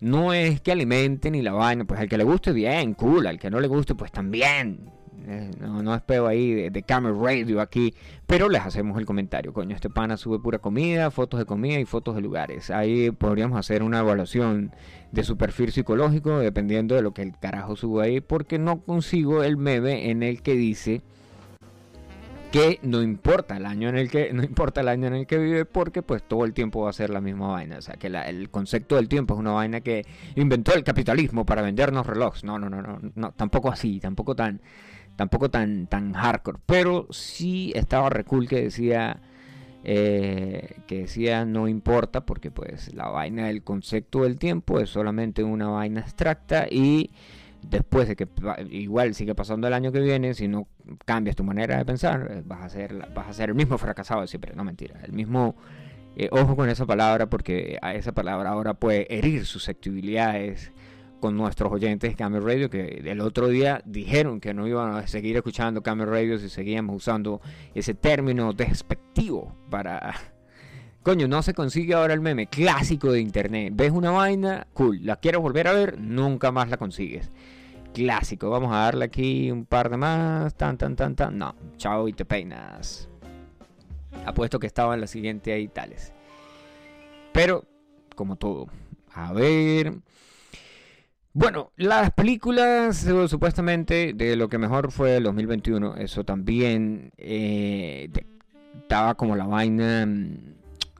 No 0.00 0.34
es 0.34 0.60
que 0.60 0.72
alimente 0.72 1.30
ni 1.30 1.40
la 1.40 1.52
vaina. 1.52 1.84
Pues 1.86 1.98
al 1.98 2.08
que 2.08 2.18
le 2.18 2.24
guste, 2.24 2.52
bien, 2.52 2.92
cool. 2.92 3.26
Al 3.26 3.38
que 3.38 3.48
no 3.48 3.58
le 3.58 3.68
guste, 3.68 3.94
pues 3.94 4.12
también. 4.12 4.90
Eh, 5.26 5.50
no, 5.60 5.82
no 5.82 5.94
es 5.94 6.02
peo 6.02 6.26
ahí 6.26 6.68
de, 6.70 6.82
Camera 6.82 7.14
Radio 7.18 7.60
aquí. 7.60 7.94
Pero 8.26 8.48
les 8.48 8.62
hacemos 8.62 8.98
el 8.98 9.06
comentario. 9.06 9.52
Coño, 9.52 9.74
este 9.74 9.90
pana 9.90 10.16
sube 10.16 10.38
pura 10.38 10.58
comida, 10.58 11.10
fotos 11.10 11.38
de 11.40 11.46
comida 11.46 11.78
y 11.78 11.84
fotos 11.84 12.14
de 12.14 12.22
lugares. 12.22 12.70
Ahí 12.70 13.10
podríamos 13.10 13.58
hacer 13.58 13.82
una 13.82 14.00
evaluación 14.00 14.72
de 15.12 15.24
su 15.24 15.36
perfil 15.36 15.72
psicológico 15.72 16.38
dependiendo 16.38 16.94
de 16.94 17.02
lo 17.02 17.12
que 17.12 17.22
el 17.22 17.38
carajo 17.38 17.76
sube 17.76 18.04
ahí. 18.04 18.20
Porque 18.20 18.58
no 18.58 18.80
consigo 18.80 19.42
el 19.42 19.56
meme 19.56 20.10
en 20.10 20.22
el 20.22 20.42
que 20.42 20.54
dice 20.54 21.02
que 22.54 22.78
no 22.82 23.02
importa 23.02 23.56
el 23.56 23.66
año 23.66 23.88
en 23.88 23.96
el 23.96 24.08
que 24.08 24.32
no 24.32 24.44
importa 24.44 24.80
el 24.80 24.86
año 24.86 25.08
en 25.08 25.14
el 25.14 25.26
que 25.26 25.38
vive 25.38 25.64
porque 25.64 26.02
pues 26.02 26.22
todo 26.22 26.44
el 26.44 26.52
tiempo 26.52 26.82
va 26.82 26.90
a 26.90 26.92
ser 26.92 27.10
la 27.10 27.20
misma 27.20 27.48
vaina 27.48 27.78
o 27.78 27.82
sea 27.82 27.96
que 27.96 28.06
el 28.06 28.48
concepto 28.48 28.94
del 28.94 29.08
tiempo 29.08 29.34
es 29.34 29.40
una 29.40 29.50
vaina 29.50 29.80
que 29.80 30.06
inventó 30.36 30.72
el 30.72 30.84
capitalismo 30.84 31.44
para 31.44 31.62
vendernos 31.62 32.06
relojes 32.06 32.44
no 32.44 32.60
no 32.60 32.70
no 32.70 32.80
no 32.80 33.00
no 33.16 33.32
tampoco 33.32 33.72
así 33.72 33.98
tampoco 33.98 34.36
tan 34.36 34.60
tampoco 35.16 35.50
tan, 35.50 35.86
tan 35.86 36.12
hardcore, 36.12 36.58
pero 36.66 37.06
sí 37.10 37.72
estaba 37.74 38.10
recul 38.10 38.48
que 38.48 38.62
decía 38.62 39.20
eh, 39.86 40.76
que 40.86 41.00
decía 41.00 41.44
no 41.44 41.68
importa 41.68 42.24
porque 42.24 42.50
pues 42.50 42.94
la 42.94 43.08
vaina 43.08 43.48
del 43.48 43.62
concepto 43.62 44.22
del 44.22 44.38
tiempo 44.38 44.80
es 44.80 44.88
solamente 44.88 45.44
una 45.44 45.68
vaina 45.68 46.00
abstracta 46.00 46.66
y 46.70 47.10
después 47.60 48.08
de 48.08 48.16
que 48.16 48.26
igual 48.70 49.14
sigue 49.14 49.34
pasando 49.34 49.66
el 49.66 49.74
año 49.74 49.92
que 49.92 50.00
viene 50.00 50.32
si 50.32 50.48
no 50.48 50.68
cambias 51.04 51.36
tu 51.36 51.44
manera 51.44 51.76
de 51.76 51.84
pensar 51.84 52.28
eh, 52.30 52.42
vas 52.44 52.62
a 52.62 52.68
ser 52.70 53.08
vas 53.14 53.28
a 53.28 53.32
ser 53.34 53.50
el 53.50 53.54
mismo 53.54 53.76
fracasado 53.76 54.22
de 54.22 54.26
siempre. 54.26 54.54
No 54.54 54.64
mentira. 54.64 55.00
El 55.02 55.12
mismo 55.12 55.54
eh, 56.16 56.28
ojo 56.30 56.56
con 56.56 56.70
esa 56.70 56.86
palabra 56.86 57.28
porque 57.28 57.78
a 57.82 57.94
esa 57.94 58.12
palabra 58.12 58.50
ahora 58.50 58.74
puede 58.74 59.12
herir 59.14 59.44
susceptibilidades 59.44 60.72
con 61.24 61.38
nuestros 61.38 61.72
oyentes 61.72 62.10
de 62.10 62.16
Camel 62.16 62.42
Radio 62.42 62.68
que 62.68 63.00
el 63.02 63.22
otro 63.22 63.48
día 63.48 63.80
dijeron 63.86 64.40
que 64.40 64.52
no 64.52 64.68
iban 64.68 64.94
a 64.94 65.06
seguir 65.06 65.34
escuchando 65.36 65.82
Camel 65.82 66.06
Radio 66.06 66.38
si 66.38 66.50
seguíamos 66.50 66.96
usando 66.96 67.40
ese 67.74 67.94
término 67.94 68.52
despectivo 68.52 69.56
para... 69.70 70.14
Coño, 71.02 71.26
no 71.26 71.40
se 71.40 71.54
consigue 71.54 71.94
ahora 71.94 72.12
el 72.12 72.20
meme 72.20 72.46
clásico 72.46 73.10
de 73.10 73.22
internet. 73.22 73.72
Ves 73.74 73.92
una 73.92 74.10
vaina, 74.10 74.66
cool, 74.74 74.98
la 75.02 75.16
quieres 75.16 75.40
volver 75.40 75.66
a 75.66 75.72
ver, 75.72 75.98
nunca 75.98 76.52
más 76.52 76.68
la 76.68 76.76
consigues. 76.76 77.30
Clásico, 77.94 78.50
vamos 78.50 78.70
a 78.74 78.80
darle 78.80 79.06
aquí 79.06 79.50
un 79.50 79.64
par 79.64 79.88
de 79.88 79.96
más, 79.96 80.54
tan, 80.54 80.76
tan, 80.76 80.94
tan, 80.94 81.16
tan. 81.16 81.38
No, 81.38 81.54
chao 81.78 82.06
y 82.06 82.12
te 82.12 82.26
peinas. 82.26 83.08
Apuesto 84.26 84.58
que 84.58 84.66
estaba 84.66 84.92
en 84.92 85.00
la 85.00 85.06
siguiente 85.06 85.54
ahí 85.54 85.68
tales. 85.68 86.12
Pero, 87.32 87.64
como 88.14 88.36
todo, 88.36 88.66
a 89.14 89.32
ver. 89.32 89.94
Bueno, 91.36 91.72
las 91.76 92.12
películas 92.12 93.04
eh, 93.08 93.28
supuestamente 93.28 94.12
de 94.14 94.36
lo 94.36 94.48
que 94.48 94.56
mejor 94.56 94.92
fue 94.92 95.16
el 95.16 95.24
2021, 95.24 95.96
eso 95.96 96.22
también 96.22 97.10
eh, 97.18 98.08
estaba 98.82 99.16
como 99.16 99.34
la 99.34 99.44
vaina, 99.44 100.06
mm, 100.06 100.36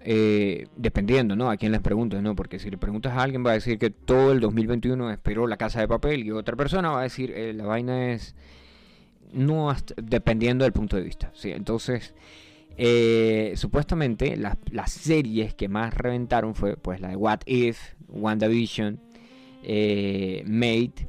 eh, 0.00 0.66
dependiendo, 0.76 1.36
¿no? 1.36 1.48
A 1.48 1.56
quién 1.56 1.70
les 1.70 1.80
preguntes, 1.80 2.20
¿no? 2.20 2.34
Porque 2.34 2.58
si 2.58 2.68
le 2.68 2.78
preguntas 2.78 3.12
a 3.12 3.22
alguien 3.22 3.46
va 3.46 3.52
a 3.52 3.54
decir 3.54 3.78
que 3.78 3.90
todo 3.90 4.32
el 4.32 4.40
2021 4.40 5.08
esperó 5.12 5.46
la 5.46 5.56
casa 5.56 5.78
de 5.78 5.86
papel 5.86 6.24
y 6.24 6.32
otra 6.32 6.56
persona 6.56 6.90
va 6.90 7.00
a 7.00 7.02
decir 7.04 7.32
la 7.54 7.64
vaina 7.64 8.10
es, 8.10 8.34
no, 9.32 9.72
dependiendo 9.96 10.64
del 10.64 10.72
punto 10.72 10.96
de 10.96 11.02
vista, 11.04 11.30
¿sí? 11.34 11.52
Entonces... 11.52 12.12
supuestamente 13.54 14.36
las, 14.36 14.56
las, 14.72 14.90
series 14.90 15.54
que 15.54 15.68
más 15.68 15.94
reventaron 15.94 16.56
fue 16.56 16.76
pues 16.76 17.00
la 17.00 17.10
de 17.10 17.16
What 17.16 17.42
If, 17.46 17.78
WandaVision, 18.08 18.98
eh, 19.64 20.42
Made, 20.46 21.08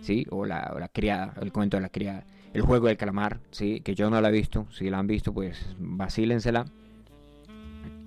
¿sí? 0.00 0.26
O 0.30 0.44
la, 0.44 0.74
la, 0.78 0.88
criada, 0.88 1.34
el 1.40 1.52
cuento 1.52 1.76
de 1.76 1.82
la 1.82 1.88
criada. 1.88 2.24
El 2.52 2.62
juego 2.62 2.86
del 2.86 2.96
calamar, 2.96 3.40
¿sí? 3.50 3.80
Que 3.80 3.94
yo 3.94 4.08
no 4.10 4.20
la 4.20 4.28
he 4.28 4.32
visto. 4.32 4.66
Si 4.70 4.88
la 4.88 4.98
han 4.98 5.06
visto, 5.06 5.32
pues 5.32 5.74
vacílensela. 5.78 6.66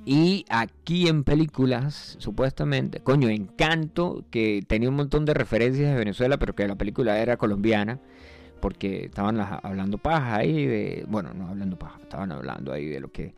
Y 0.06 0.46
aquí 0.50 1.08
en 1.08 1.24
películas, 1.24 2.16
supuestamente, 2.20 3.00
coño, 3.02 3.30
Encanto, 3.30 4.26
que 4.32 4.64
tenía 4.68 4.90
un 4.90 4.96
montón 4.96 5.26
de 5.26 5.34
referencias 5.34 5.92
de 5.92 5.98
Venezuela, 5.98 6.38
pero 6.38 6.56
que 6.56 6.68
la 6.68 6.76
película 6.76 7.20
era 7.20 7.38
colombiana, 7.38 8.00
porque 8.60 9.06
estaban 9.06 9.40
hablando 9.40 9.98
paja 9.98 10.38
ahí 10.38 10.66
de, 10.66 11.06
bueno, 11.08 11.34
no 11.34 11.48
hablando 11.48 11.78
paja, 11.78 12.00
estaban 12.02 12.32
hablando 12.32 12.74
ahí 12.74 12.88
de 12.88 13.00
lo 13.00 13.12
que 13.12 13.36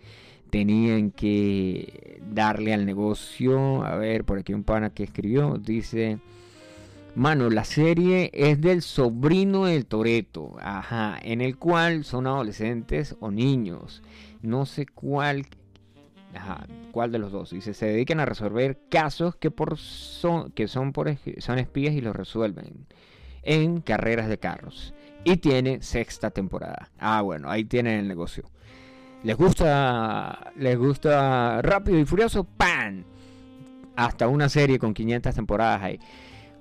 tenían 0.52 1.12
que 1.12 2.22
darle 2.30 2.74
al 2.74 2.86
negocio. 2.86 3.84
A 3.84 3.96
ver, 3.96 4.24
por 4.26 4.38
aquí 4.38 4.54
un 4.54 4.64
pana 4.64 4.92
que 4.92 5.04
escribió, 5.04 5.58
dice, 5.58 6.20
mano, 7.16 7.50
la 7.50 7.64
serie 7.64 8.30
es 8.34 8.62
del 8.62 8.84
sobrino 8.84 9.66
del 9.66 9.88
Toreto, 9.88 10.56
ajá, 10.62 11.18
en 11.24 11.42
el 11.42 11.58
cual 11.58 12.04
son 12.04 12.28
adolescentes 12.28 13.16
o 13.20 13.32
niños. 13.32 14.04
No 14.42 14.66
sé 14.66 14.86
cuál, 14.86 15.48
ajá, 16.36 16.68
cuál 16.92 17.12
de 17.12 17.20
los 17.20 17.32
dos. 17.32 17.52
Dice, 17.52 17.74
se 17.74 17.88
dedican 17.88 18.20
a 18.20 18.26
resolver 18.26 18.78
casos 18.90 19.36
que, 19.36 19.50
por 19.52 19.78
son, 19.78 20.52
que 20.52 20.68
son, 20.68 20.92
por, 20.92 21.16
son 21.40 21.60
espías 21.60 21.96
y 21.96 22.02
los 22.02 22.16
resuelven 22.16 22.86
en 23.44 23.82
carreras 23.82 24.28
de 24.28 24.38
carros. 24.38 24.94
Y 25.24 25.38
tiene 25.38 25.82
sexta 25.82 26.32
temporada. 26.32 26.90
Ah, 26.98 27.22
bueno, 27.22 27.50
ahí 27.50 27.64
tienen 27.64 28.00
el 28.00 28.08
negocio 28.08 28.46
les 29.24 29.38
gusta, 29.38 30.52
les 30.58 30.78
gusta 30.78 31.62
Rápido 31.62 32.00
y 32.00 32.06
Furioso, 32.06 32.44
¡pan! 32.44 33.06
Hasta 33.96 34.28
una 34.28 34.50
serie 34.50 34.80
con 34.80 34.94
500 34.94 35.36
temporadas 35.36 35.82
ahí. 35.82 36.00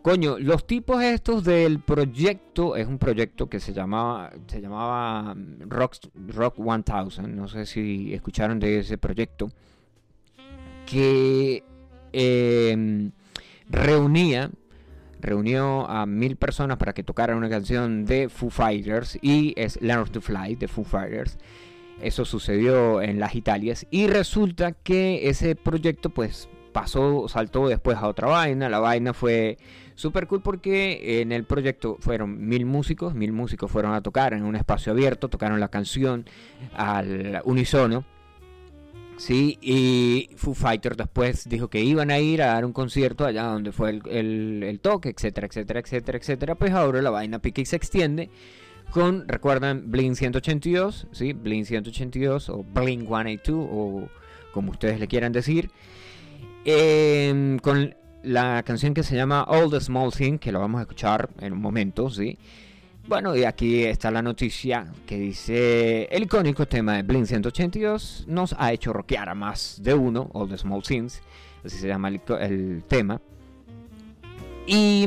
Coño, 0.03 0.39
los 0.39 0.67
tipos 0.67 1.03
estos 1.03 1.45
del 1.45 1.81
proyecto, 1.81 2.75
es 2.75 2.87
un 2.87 2.99
proyecto 2.99 3.51
que 3.51 3.61
se 3.61 3.75
llamaba, 3.75 4.33
se 4.47 4.61
llamaba 4.61 5.35
mm, 5.35 5.69
Rock, 5.69 5.97
Rock 6.29 6.59
1000, 6.59 7.37
no 7.37 7.49
sé 7.49 7.67
si 7.67 8.15
escucharon 8.15 8.59
de 8.59 8.79
ese 8.79 8.97
proyecto, 8.97 9.51
que 10.87 11.63
em, 12.13 13.13
reunía, 13.69 14.51
reunió 15.21 15.89
a 15.89 16.07
mil 16.07 16.37
personas 16.37 16.79
para 16.79 16.95
que 16.95 17.03
tocaran 17.03 17.37
una 17.37 17.51
canción 17.51 18.07
de 18.07 18.31
Foo 18.31 18.49
Fighters 18.49 19.19
y 19.21 19.53
es 19.57 19.81
Learn 19.83 20.11
to 20.11 20.23
Fly 20.23 20.57
de 20.57 20.67
Foo 20.67 20.85
Fighters. 20.85 21.39
Eso 22.01 22.25
sucedió 22.25 23.03
en 23.03 23.21
las 23.21 23.35
Italias 23.35 23.87
y 23.91 24.07
resulta 24.07 24.73
que 24.73 25.29
ese 25.29 25.55
proyecto 25.55 26.11
pues 26.11 26.49
pasó, 26.73 27.29
saltó 27.29 27.69
después 27.69 27.99
a 27.99 28.09
otra 28.09 28.29
vaina. 28.29 28.69
La 28.69 28.79
vaina 28.79 29.13
fue 29.13 29.59
súper 29.95 30.27
cool 30.27 30.41
porque 30.41 31.21
en 31.21 31.33
el 31.33 31.45
proyecto 31.45 31.99
fueron 32.01 32.49
mil 32.49 32.65
músicos, 32.65 33.15
mil 33.15 33.33
músicos 33.33 33.71
fueron 33.71 33.93
a 33.93 34.01
tocar 34.01 34.33
en 34.33 34.45
un 34.45 34.57
espacio 34.57 34.93
abierto, 34.93 35.29
tocaron 35.29 35.61
la 35.61 35.69
canción 35.69 36.25
al 36.75 37.43
unísono. 37.45 38.05
Sí, 39.19 39.59
y 39.61 40.31
Foo 40.37 40.55
Fighters 40.55 40.97
después 40.97 41.47
dijo 41.47 41.69
que 41.69 41.83
iban 41.83 42.11
a 42.11 42.19
ir 42.19 42.41
a 42.41 42.47
dar 42.47 42.65
un 42.65 42.73
concierto 42.73 43.27
allá 43.27 43.43
donde 43.43 43.71
fue 43.71 43.91
el, 43.91 44.63
el 44.63 44.81
toque, 44.81 45.11
etcétera, 45.11 45.47
etcétera, 45.47 45.81
etcétera, 45.81 46.17
etcétera. 46.17 46.55
Pues 46.55 46.73
ahora 46.73 47.03
la 47.03 47.11
vaina 47.11 47.39
pique 47.39 47.61
y 47.61 47.67
se 47.67 47.77
extiende 47.77 48.31
con, 48.91 49.27
recuerdan, 49.29 49.91
Blink 49.91 50.15
182, 50.15 51.07
¿sí? 51.13 51.33
Blink 51.33 51.67
182 51.67 52.49
o 52.51 52.65
Blink 52.65 53.09
182 53.09 53.69
o 53.71 54.09
como 54.53 54.73
ustedes 54.73 54.99
le 55.01 55.09
quieran 55.09 55.33
decir, 55.33 55.71
em, 56.65 57.59
con 57.59 57.95
la 58.23 58.63
canción 58.63 58.93
que 58.95 59.03
se 59.03 59.17
llama 59.17 59.45
All 59.45 59.71
the 59.71 59.81
Small 59.81 60.13
Things, 60.13 60.41
que 60.41 60.53
lo 60.53 60.61
vamos 60.61 60.81
a 60.81 60.83
escuchar 60.83 61.31
en 61.41 61.53
un 61.53 61.61
momento, 61.61 62.11
¿sí? 62.11 62.37
Bueno, 63.09 63.35
y 63.35 63.45
aquí 63.45 63.85
está 63.85 64.11
la 64.11 64.23
noticia 64.23 64.93
que 65.07 65.19
dice, 65.19 66.05
el 66.11 66.25
icónico 66.25 66.67
tema 66.67 66.97
de 66.97 67.03
Blink 67.03 67.27
182 67.27 68.25
nos 68.29 68.55
ha 68.59 68.73
hecho 68.73 68.93
rockear 68.93 69.29
a 69.29 69.35
más 69.35 69.81
de 69.83 69.95
uno, 69.95 70.31
All 70.35 70.49
the 70.49 70.59
Small 70.59 70.83
Things, 70.83 71.23
así 71.65 71.79
se 71.79 71.89
llama 71.89 72.09
el, 72.09 72.21
el 72.41 72.85
tema. 72.87 73.21
Y 74.67 75.07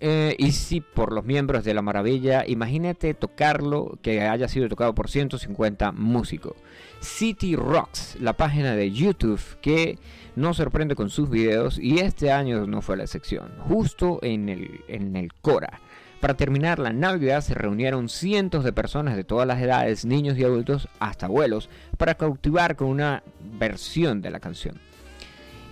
eh, 0.00 0.34
y 0.38 0.52
si 0.52 0.80
por 0.80 1.12
los 1.12 1.24
miembros 1.24 1.64
de 1.64 1.72
La 1.72 1.82
Maravilla, 1.82 2.44
imagínate 2.46 3.14
tocarlo 3.14 3.98
que 4.02 4.22
haya 4.22 4.48
sido 4.48 4.68
tocado 4.68 4.94
por 4.94 5.08
150 5.08 5.92
músicos. 5.92 6.54
City 7.00 7.56
Rocks, 7.56 8.16
la 8.20 8.34
página 8.34 8.74
de 8.74 8.90
YouTube 8.90 9.40
que 9.60 9.98
nos 10.34 10.58
sorprende 10.58 10.94
con 10.94 11.08
sus 11.08 11.30
videos 11.30 11.78
y 11.78 11.98
este 11.98 12.30
año 12.30 12.66
no 12.66 12.82
fue 12.82 12.96
la 12.96 13.04
excepción, 13.04 13.50
justo 13.68 14.18
en 14.22 14.48
el, 14.48 14.80
en 14.88 15.16
el 15.16 15.32
Cora. 15.32 15.80
Para 16.20 16.34
terminar 16.34 16.78
la 16.78 16.92
Navidad 16.92 17.40
se 17.40 17.54
reunieron 17.54 18.08
cientos 18.08 18.64
de 18.64 18.72
personas 18.72 19.16
de 19.16 19.24
todas 19.24 19.46
las 19.46 19.60
edades, 19.60 20.04
niños 20.04 20.36
y 20.38 20.44
adultos, 20.44 20.88
hasta 20.98 21.26
abuelos, 21.26 21.70
para 21.96 22.16
cautivar 22.16 22.76
con 22.76 22.88
una 22.88 23.22
versión 23.58 24.22
de 24.22 24.30
la 24.30 24.40
canción. 24.40 24.78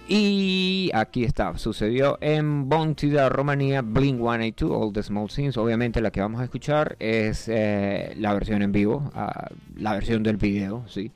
Y 0.06 0.90
aquí 0.92 1.24
está, 1.24 1.56
sucedió 1.56 2.18
en 2.20 2.68
Bontida, 2.68 3.30
Rumanía, 3.30 3.80
Blink 3.80 4.18
182, 4.18 4.70
All 4.70 4.92
the 4.92 5.02
Small 5.02 5.28
Things. 5.28 5.56
Obviamente 5.56 6.02
la 6.02 6.10
que 6.10 6.20
vamos 6.20 6.42
a 6.42 6.44
escuchar 6.44 6.96
es 6.98 7.48
eh, 7.48 8.12
la 8.18 8.34
versión 8.34 8.60
en 8.60 8.70
vivo, 8.70 9.10
uh, 9.14 9.80
la 9.80 9.94
versión 9.94 10.22
del 10.22 10.36
video, 10.36 10.84
¿sí? 10.88 11.10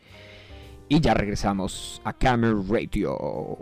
Y 0.89 1.01
ya 1.01 1.13
regresamos 1.13 2.01
a 2.05 2.15
Camel 2.15 2.67
Radio. 2.67 3.59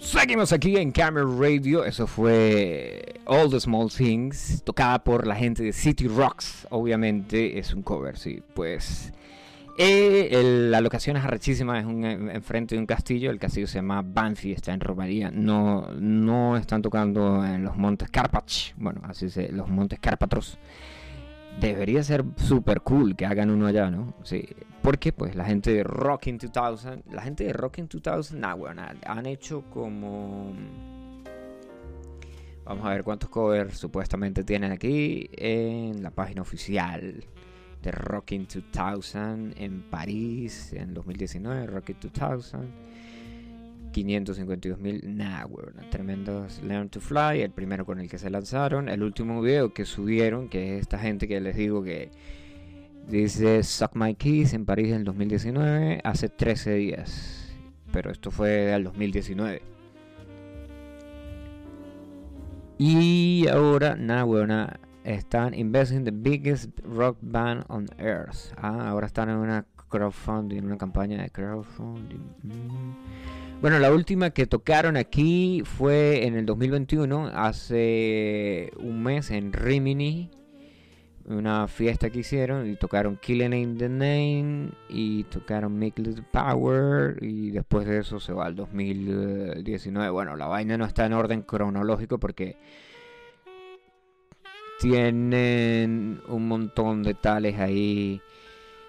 Seguimos 0.00 0.52
aquí 0.52 0.76
en 0.76 0.92
Camera 0.92 1.26
Radio. 1.26 1.84
Eso 1.84 2.06
fue 2.06 3.20
All 3.26 3.50
the 3.50 3.60
Small 3.60 3.90
Things, 3.90 4.62
tocada 4.64 5.02
por 5.02 5.26
la 5.26 5.34
gente 5.34 5.62
de 5.62 5.72
City 5.72 6.06
Rocks. 6.06 6.66
Obviamente 6.70 7.58
es 7.58 7.74
un 7.74 7.82
cover, 7.82 8.16
sí. 8.16 8.42
Pues 8.54 9.12
eh, 9.76 10.68
la 10.70 10.80
locación 10.80 11.16
es 11.16 11.24
arrechísima, 11.24 11.78
es 11.78 11.86
un, 11.86 12.04
enfrente 12.04 12.74
de 12.74 12.80
un 12.80 12.86
castillo. 12.86 13.30
El 13.30 13.38
castillo 13.38 13.66
se 13.66 13.78
llama 13.78 14.02
Banfi, 14.02 14.52
está 14.52 14.72
en 14.72 14.80
Romaría. 14.80 15.30
No, 15.30 15.88
no 15.98 16.56
están 16.56 16.80
tocando 16.82 17.44
en 17.44 17.64
los 17.64 17.76
montes 17.76 18.08
Carpach. 18.10 18.74
Bueno, 18.76 19.02
así 19.04 19.28
se, 19.28 19.52
los 19.52 19.68
montes 19.68 19.98
Cárpatros. 19.98 20.58
Debería 21.60 22.02
ser 22.02 22.24
súper 22.36 22.82
cool 22.82 23.16
que 23.16 23.26
hagan 23.26 23.50
uno 23.50 23.66
allá, 23.66 23.90
¿no? 23.90 24.14
Sí. 24.22 24.48
Porque 24.82 25.12
pues 25.12 25.34
la 25.34 25.44
gente 25.44 25.72
de 25.72 25.82
Rockin' 25.82 26.38
2000, 26.38 27.02
la 27.12 27.22
gente 27.22 27.44
de 27.44 27.52
Rockin' 27.52 27.88
2000, 27.88 28.40
nah, 28.40 28.54
bueno, 28.54 28.82
han 29.06 29.26
hecho 29.26 29.62
como... 29.70 30.52
Vamos 32.64 32.84
a 32.84 32.90
ver 32.90 33.02
cuántos 33.02 33.30
covers 33.30 33.78
supuestamente 33.78 34.44
tienen 34.44 34.72
aquí 34.72 35.28
en 35.32 36.02
la 36.02 36.10
página 36.10 36.42
oficial 36.42 37.24
de 37.82 37.90
Rockin' 37.90 38.46
2000 38.46 39.54
en 39.56 39.82
París 39.90 40.72
en 40.74 40.94
2019, 40.94 41.66
Rockin' 41.66 41.96
2000. 42.00 42.68
552 43.92 44.78
mil, 44.78 45.16
nah, 45.16 45.46
tremendos 45.90 46.62
Learn 46.62 46.88
to 46.88 47.00
Fly, 47.00 47.42
el 47.42 47.50
primero 47.50 47.84
con 47.84 48.00
el 48.00 48.08
que 48.08 48.18
se 48.18 48.30
lanzaron, 48.30 48.88
el 48.88 49.02
último 49.02 49.40
video 49.40 49.72
que 49.72 49.84
subieron, 49.84 50.48
que 50.48 50.76
es 50.76 50.82
esta 50.82 50.98
gente 50.98 51.28
que 51.28 51.40
les 51.40 51.56
digo 51.56 51.82
que 51.82 52.10
dice 53.08 53.62
Suck 53.62 53.94
My 53.94 54.14
Keys 54.14 54.52
en 54.54 54.64
París 54.64 54.92
en 54.92 55.04
2019, 55.04 56.00
hace 56.04 56.28
13 56.28 56.74
días, 56.74 57.54
pero 57.92 58.10
esto 58.10 58.30
fue 58.30 58.50
del 58.50 58.84
2019. 58.84 59.62
Y 62.78 63.48
ahora, 63.48 63.96
nah, 63.96 64.22
bueno, 64.22 64.68
están 65.02 65.54
investing 65.54 66.04
the 66.04 66.12
biggest 66.12 66.70
rock 66.84 67.16
band 67.20 67.64
on 67.68 67.86
earth. 67.98 68.52
Ah, 68.56 68.90
ahora 68.90 69.06
están 69.06 69.30
en 69.30 69.36
una 69.36 69.66
crowdfunding, 69.88 70.62
una 70.62 70.76
campaña 70.76 71.22
de 71.22 71.30
crowdfunding. 71.30 72.20
Mm. 72.42 73.37
Bueno, 73.60 73.80
la 73.80 73.92
última 73.92 74.30
que 74.30 74.46
tocaron 74.46 74.96
aquí 74.96 75.62
fue 75.64 76.24
en 76.24 76.36
el 76.36 76.46
2021, 76.46 77.26
hace 77.34 78.70
un 78.78 79.02
mes 79.02 79.32
en 79.32 79.52
Rimini, 79.52 80.30
una 81.24 81.66
fiesta 81.66 82.08
que 82.08 82.20
hicieron 82.20 82.70
y 82.70 82.76
tocaron 82.76 83.16
Killing 83.16 83.52
in 83.52 83.76
the 83.76 83.88
Name 83.88 84.70
y 84.88 85.24
tocaron 85.24 85.76
Make 85.76 86.00
Little 86.00 86.24
Power 86.30 87.18
y 87.20 87.50
después 87.50 87.84
de 87.88 87.98
eso 87.98 88.20
se 88.20 88.32
va 88.32 88.46
al 88.46 88.54
2019. 88.54 90.08
Bueno, 90.10 90.36
la 90.36 90.46
vaina 90.46 90.78
no 90.78 90.84
está 90.84 91.06
en 91.06 91.14
orden 91.14 91.42
cronológico 91.42 92.18
porque 92.18 92.56
tienen 94.78 96.20
un 96.28 96.46
montón 96.46 97.02
de 97.02 97.14
tales 97.14 97.58
ahí 97.58 98.22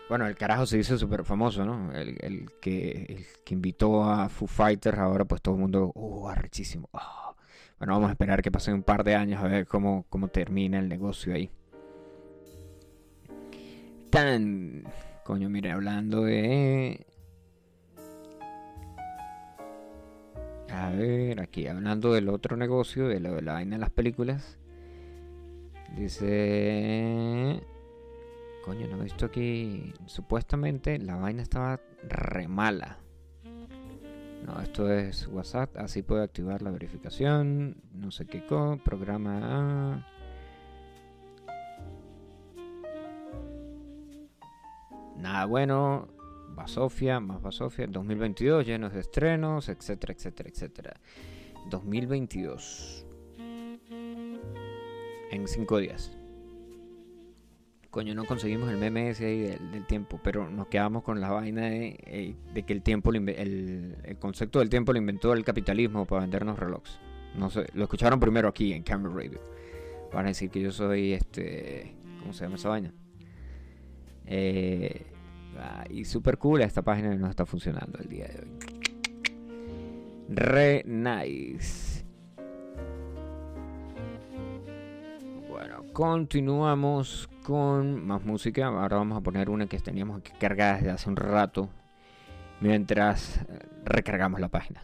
bueno, 0.10 0.26
el 0.26 0.36
carajo 0.36 0.66
se 0.66 0.80
hizo 0.80 0.98
súper 0.98 1.24
famoso, 1.24 1.64
¿no? 1.64 1.94
El, 1.94 2.50
que, 2.60 3.26
que 3.46 3.54
invitó 3.54 4.04
a 4.04 4.28
Foo 4.28 4.48
Fighters, 4.48 4.98
ahora 4.98 5.24
pues 5.26 5.42
todo 5.42 5.56
el 5.56 5.62
mundo, 5.62 5.92
¡uh, 5.94 6.28
arrechísimo! 6.28 6.90
Ah. 6.94 7.36
Bueno, 7.78 7.94
vamos 7.94 8.10
a 8.10 8.12
esperar 8.12 8.42
que 8.42 8.52
pasen 8.52 8.74
un 8.74 8.84
par 8.84 9.06
de 9.06 9.16
años 9.16 9.42
a 9.42 9.48
ver 9.48 9.66
cómo, 9.66 10.06
cómo 10.10 10.28
termina 10.28 10.80
el 10.80 10.90
negocio 10.90 11.34
ahí. 11.34 11.50
Tan... 14.10 14.84
Coño, 15.24 15.50
mire, 15.50 15.72
hablando 15.72 16.24
de... 16.24 17.06
A 20.72 20.90
ver, 20.90 21.40
aquí, 21.40 21.68
hablando 21.68 22.14
del 22.14 22.30
otro 22.30 22.58
negocio, 22.58 23.08
de 23.08 23.20
lo 23.20 23.36
de 23.36 23.44
la 23.44 23.54
vaina 23.54 23.76
de 23.76 23.80
las 23.80 23.92
películas. 23.92 24.58
Dice... 25.96 27.62
Coño, 28.64 28.88
no 28.88 28.98
he 28.98 29.04
visto 29.04 29.26
aquí. 29.26 29.94
Supuestamente 30.06 31.00
la 31.00 31.16
vaina 31.16 31.42
estaba 31.42 31.80
re 32.08 32.48
mala. 32.48 33.00
No, 34.46 34.62
esto 34.62 34.92
es 34.92 35.28
WhatsApp. 35.28 35.78
Así 35.78 36.02
puedo 36.02 36.24
activar 36.24 36.62
la 36.62 36.72
verificación. 36.72 37.78
No 37.94 38.12
sé 38.12 38.26
qué. 38.26 38.44
Programa. 38.84 40.06
Nada 45.18 45.46
bueno. 45.46 46.08
Basofia, 46.56 47.20
más 47.20 47.42
Basofia. 47.42 47.88
2022, 47.88 48.66
llenos 48.66 48.94
de 48.94 49.00
estrenos, 49.02 49.70
etcétera, 49.70 50.14
etcétera, 50.14 50.50
etcétera. 50.50 50.94
2022. 51.70 53.06
En 55.32 55.48
5 55.48 55.78
días 55.78 56.19
coño, 58.00 58.16
no 58.16 58.24
conseguimos 58.24 58.70
el 58.70 58.78
meme 58.78 59.10
ese 59.10 59.26
ahí 59.26 59.40
del, 59.42 59.86
tiempo, 59.86 60.22
pero 60.24 60.50
nos 60.50 60.68
quedamos 60.68 61.04
con 61.04 61.20
la 61.20 61.32
vaina 61.32 61.64
de, 61.64 62.00
eh, 62.06 62.64
que 62.66 62.72
el 62.72 62.82
tiempo, 62.82 63.12
el, 63.12 64.18
concepto 64.20 64.60
del 64.60 64.70
tiempo 64.70 64.94
lo 64.94 65.00
inventó 65.00 65.34
el 65.34 65.44
capitalismo 65.44 66.06
para 66.06 66.22
vendernos 66.22 66.58
relojes. 66.58 66.98
No 67.36 67.50
sé, 67.50 67.66
lo 67.74 67.84
escucharon 67.84 68.18
primero 68.22 68.48
aquí 68.48 68.72
en 68.72 68.84
Camera 68.84 69.14
Radio. 69.14 69.42
Van 70.14 70.24
a 70.24 70.30
decir 70.30 70.50
que 70.50 70.62
yo 70.62 70.72
soy 70.72 71.12
este, 71.12 71.94
¿cómo 72.22 72.32
se 72.32 72.46
llama 72.46 72.56
esa 72.56 72.70
vaina? 72.70 72.94
Eh, 74.28 75.06
y 75.90 76.06
super 76.06 76.38
cool 76.38 76.62
esta 76.62 76.82
página 76.82 77.14
no 77.16 77.30
está 77.30 77.46
funcionando 77.46 78.00
el 78.00 78.08
día 78.08 78.30
de 78.30 78.40
hoy. 78.40 78.50
Re 80.30 80.84
nice. 80.86 81.89
Continuamos 85.94 87.30
con 87.44 88.06
más 88.06 88.24
música. 88.24 88.68
Ahora 88.68 88.98
vamos 88.98 89.18
a 89.18 89.22
poner 89.22 89.50
una 89.50 89.68
que 89.68 89.80
teníamos 89.80 90.22
que 90.22 90.32
cargar 90.34 90.78
desde 90.78 90.92
hace 90.92 91.10
un 91.10 91.16
rato 91.16 91.70
mientras 92.62 93.38
eh, 93.38 93.60
recargamos 93.86 94.40
la 94.40 94.50
página. 94.50 94.82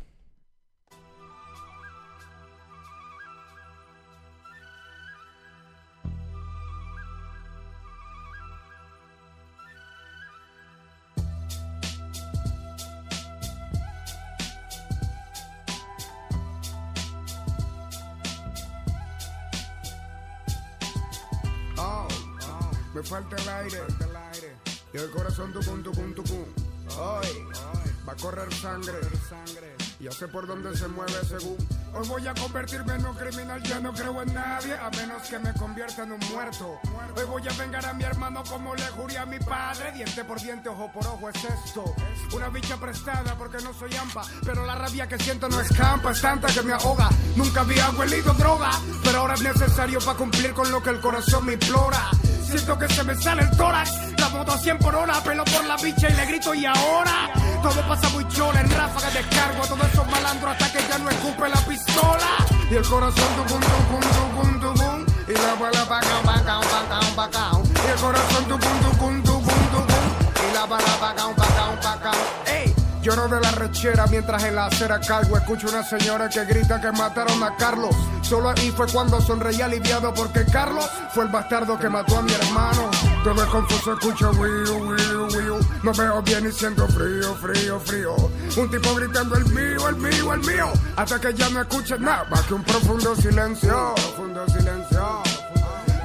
Por 30.35 30.47
dónde 30.47 30.75
se 30.75 30.85
mueve 30.89 31.13
según. 31.29 31.55
Hoy 31.93 32.07
voy 32.09 32.27
a 32.27 32.33
convertirme 32.33 32.95
en 32.95 33.05
un 33.05 33.15
criminal, 33.15 33.63
ya 33.63 33.79
no 33.79 33.93
creo 33.93 34.21
en 34.21 34.33
nadie, 34.33 34.73
a 34.73 34.89
menos 34.89 35.21
que 35.29 35.39
me 35.39 35.53
convierta 35.53 36.03
en 36.03 36.11
un 36.11 36.19
muerto. 36.29 36.77
Hoy 37.15 37.23
voy 37.23 37.41
a 37.47 37.53
vengar 37.53 37.85
a 37.85 37.93
mi 37.93 38.03
hermano 38.03 38.43
como 38.43 38.75
le 38.75 38.85
juré 38.87 39.17
a 39.17 39.25
mi 39.25 39.39
padre, 39.39 39.93
diente 39.93 40.25
por 40.25 40.41
diente, 40.41 40.67
ojo 40.67 40.91
por 40.91 41.07
ojo 41.07 41.29
es 41.29 41.41
esto. 41.41 41.85
Una 42.33 42.49
bicha 42.49 42.75
prestada 42.75 43.37
porque 43.37 43.63
no 43.63 43.73
soy 43.73 43.95
ampa, 43.95 44.23
pero 44.45 44.65
la 44.65 44.75
rabia 44.75 45.07
que 45.07 45.17
siento 45.17 45.47
no 45.47 45.61
escampa, 45.61 46.11
es 46.11 46.19
tanta 46.19 46.49
que 46.49 46.63
me 46.63 46.73
ahoga. 46.73 47.07
Nunca 47.37 47.61
había 47.61 47.89
huelido 47.91 48.33
droga, 48.33 48.71
pero 49.05 49.19
ahora 49.19 49.35
es 49.35 49.41
necesario 49.41 49.99
para 49.99 50.17
cumplir 50.17 50.53
con 50.53 50.69
lo 50.69 50.83
que 50.83 50.89
el 50.89 50.99
corazón 50.99 51.45
me 51.45 51.53
implora. 51.53 52.11
Siento 52.43 52.77
que 52.77 52.89
se 52.89 53.03
me 53.05 53.15
sale 53.15 53.43
el 53.43 53.51
tórax, 53.55 53.89
la 54.25 54.37
moto 54.37 54.51
a 54.53 54.57
100 54.57 54.77
por 54.79 54.95
hora, 54.95 55.21
pelo 55.21 55.43
por 55.45 55.63
la 55.65 55.77
bicha 55.77 56.09
y 56.09 56.13
le 56.13 56.25
grito 56.25 56.53
y 56.53 56.65
ahora. 56.65 57.29
Todo 57.61 57.87
pasa 57.87 58.09
muy 58.09 58.27
chola, 58.29 58.61
en 58.61 58.69
ráfaga 58.71 59.09
de 59.11 59.21
cargo 59.29 59.63
a 59.63 59.67
todos 59.67 59.93
esos 59.93 60.07
malandros 60.09 60.51
hasta 60.51 60.71
que 60.71 60.87
ya 60.87 60.97
no 60.97 61.09
escupe 61.09 61.49
la 61.49 61.61
pistola. 61.61 62.29
Y 62.69 62.75
el 62.75 62.87
corazón 62.87 63.29
tucum, 63.35 63.61
tucum, 63.61 64.01
tucum, 64.01 64.59
tucum. 64.61 65.05
Y 65.27 65.33
la 65.33 65.53
bala 65.55 65.85
pa' 65.85 65.99
acá, 65.99 66.21
pa' 66.23 66.35
acá, 66.35 66.59
pa' 66.59 66.79
acá, 66.79 66.99
pa' 67.15 67.23
acá. 67.25 67.51
Y 67.85 67.91
el 67.91 67.99
corazón 67.99 68.43
tucum, 68.45 68.79
tucum, 68.81 69.23
tucum, 69.23 69.61
tucum. 69.71 70.49
Y 70.49 70.53
la 70.53 70.65
bala 70.65 70.99
pa' 70.99 71.09
acá, 71.11 71.23
pa' 71.35 71.43
acá, 71.45 71.81
pa' 71.81 71.93
acá. 71.93 72.11
Ey. 72.47 72.75
Lloro 73.01 73.27
de 73.27 73.39
la 73.39 73.51
rechera 73.51 74.07
mientras 74.07 74.43
en 74.43 74.55
la 74.55 74.65
acera 74.65 74.99
cargo 74.99 75.37
escucho 75.37 75.67
una 75.67 75.83
señora 75.83 76.27
que 76.27 76.43
grita 76.45 76.81
que 76.81 76.91
mataron 76.91 77.43
a 77.43 77.55
Carlos. 77.55 77.95
Solo 78.23 78.49
ahí 78.49 78.71
fue 78.71 78.87
cuando 78.87 79.21
sonreí 79.21 79.61
aliviado 79.61 80.11
porque 80.11 80.43
Carlos 80.45 80.89
fue 81.11 81.25
el 81.25 81.29
bastardo 81.29 81.77
que 81.77 81.87
mató 81.89 82.17
a 82.17 82.21
mi 82.23 82.33
hermano. 82.33 82.89
Todo 83.25 83.43
es 83.43 83.49
confuso, 83.49 83.93
escucho 83.93 84.29
wiu, 84.33 84.87
wiu, 84.87 85.27
wiu. 85.35 85.59
No 85.81 85.91
veo 85.93 86.21
bien 86.21 86.45
y 86.45 86.51
siento 86.51 86.87
frío, 86.87 87.33
frío, 87.33 87.79
frío. 87.79 88.15
Un 88.55 88.69
tipo 88.69 88.93
gritando 88.93 89.35
el 89.35 89.45
mío, 89.45 89.89
el 89.89 89.95
mío, 89.95 90.33
el 90.35 90.41
mío. 90.41 90.71
Hasta 90.95 91.19
que 91.19 91.33
ya 91.33 91.49
no 91.49 91.61
escuche 91.61 91.97
nada 91.97 92.23
más 92.29 92.41
que 92.41 92.53
un 92.53 92.63
profundo 92.63 93.15
silencio. 93.15 93.95
Profundo 93.95 94.47
silencio. 94.47 95.23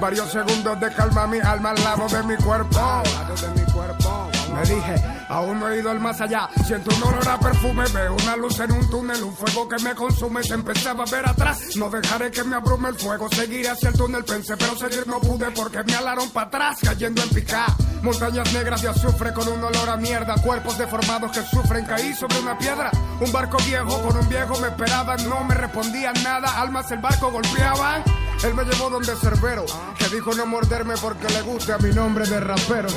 Varios 0.00 0.32
segundos 0.32 0.80
de 0.80 0.94
calma 0.94 1.26
mi 1.26 1.40
alma 1.40 1.72
al 1.72 1.84
lado 1.84 2.08
de 2.08 2.22
mi 2.22 2.36
cuerpo. 2.42 2.78
Al 2.78 3.12
lado 3.12 3.34
de 3.34 3.60
mi 3.60 3.70
cuerpo. 3.70 4.30
Me 4.54 4.62
dije 4.62 5.19
Aún 5.30 5.60
no 5.60 5.68
he 5.68 5.78
ido 5.78 5.90
al 5.90 6.00
más 6.00 6.20
allá. 6.20 6.48
Siento 6.66 6.94
un 6.96 7.02
olor 7.04 7.28
a 7.28 7.38
perfume, 7.38 7.84
veo 7.94 8.14
una 8.14 8.36
luz 8.36 8.58
en 8.58 8.72
un 8.72 8.90
túnel, 8.90 9.22
un 9.22 9.34
fuego 9.34 9.68
que 9.68 9.80
me 9.82 9.94
consume. 9.94 10.42
Se 10.42 10.54
empezaba 10.54 11.04
a 11.04 11.10
ver 11.10 11.28
atrás. 11.28 11.76
No 11.76 11.88
dejaré 11.88 12.32
que 12.32 12.42
me 12.42 12.56
abrume 12.56 12.88
el 12.88 12.96
fuego. 12.96 13.28
Seguiré 13.30 13.68
hacia 13.68 13.90
el 13.90 13.94
túnel, 13.96 14.24
pensé, 14.24 14.56
pero 14.56 14.76
seguir 14.76 15.06
no 15.06 15.20
pude 15.20 15.52
porque 15.52 15.84
me 15.84 15.94
alaron 15.94 16.28
para 16.30 16.48
atrás, 16.48 16.78
cayendo 16.82 17.22
en 17.22 17.28
pica. 17.30 17.66
Montañas 18.02 18.52
negras 18.52 18.82
de 18.82 18.88
azufre 18.88 19.32
con 19.32 19.46
un 19.46 19.62
olor 19.62 19.88
a 19.88 19.96
mierda. 19.96 20.34
Cuerpos 20.42 20.76
deformados 20.76 21.30
que 21.30 21.42
sufren. 21.42 21.84
Caí 21.84 22.12
sobre 22.14 22.40
una 22.40 22.58
piedra. 22.58 22.90
Un 23.20 23.30
barco 23.30 23.58
viejo 23.66 24.02
con 24.02 24.16
un 24.16 24.28
viejo 24.28 24.58
me 24.60 24.68
esperaban. 24.68 25.28
No 25.28 25.44
me 25.44 25.54
respondían 25.54 26.14
nada. 26.24 26.60
Almas 26.60 26.90
el 26.90 26.98
barco 26.98 27.30
golpeaban. 27.30 28.02
Él 28.42 28.54
me 28.54 28.64
llevó 28.64 28.88
donde 28.88 29.14
Cerbero, 29.16 29.66
que 29.98 30.08
dijo 30.08 30.32
no 30.34 30.46
morderme 30.46 30.94
porque 30.96 31.28
le 31.28 31.42
gusta 31.42 31.76
mi 31.76 31.90
nombre 31.90 32.26
de 32.26 32.40
rapero. 32.40 32.88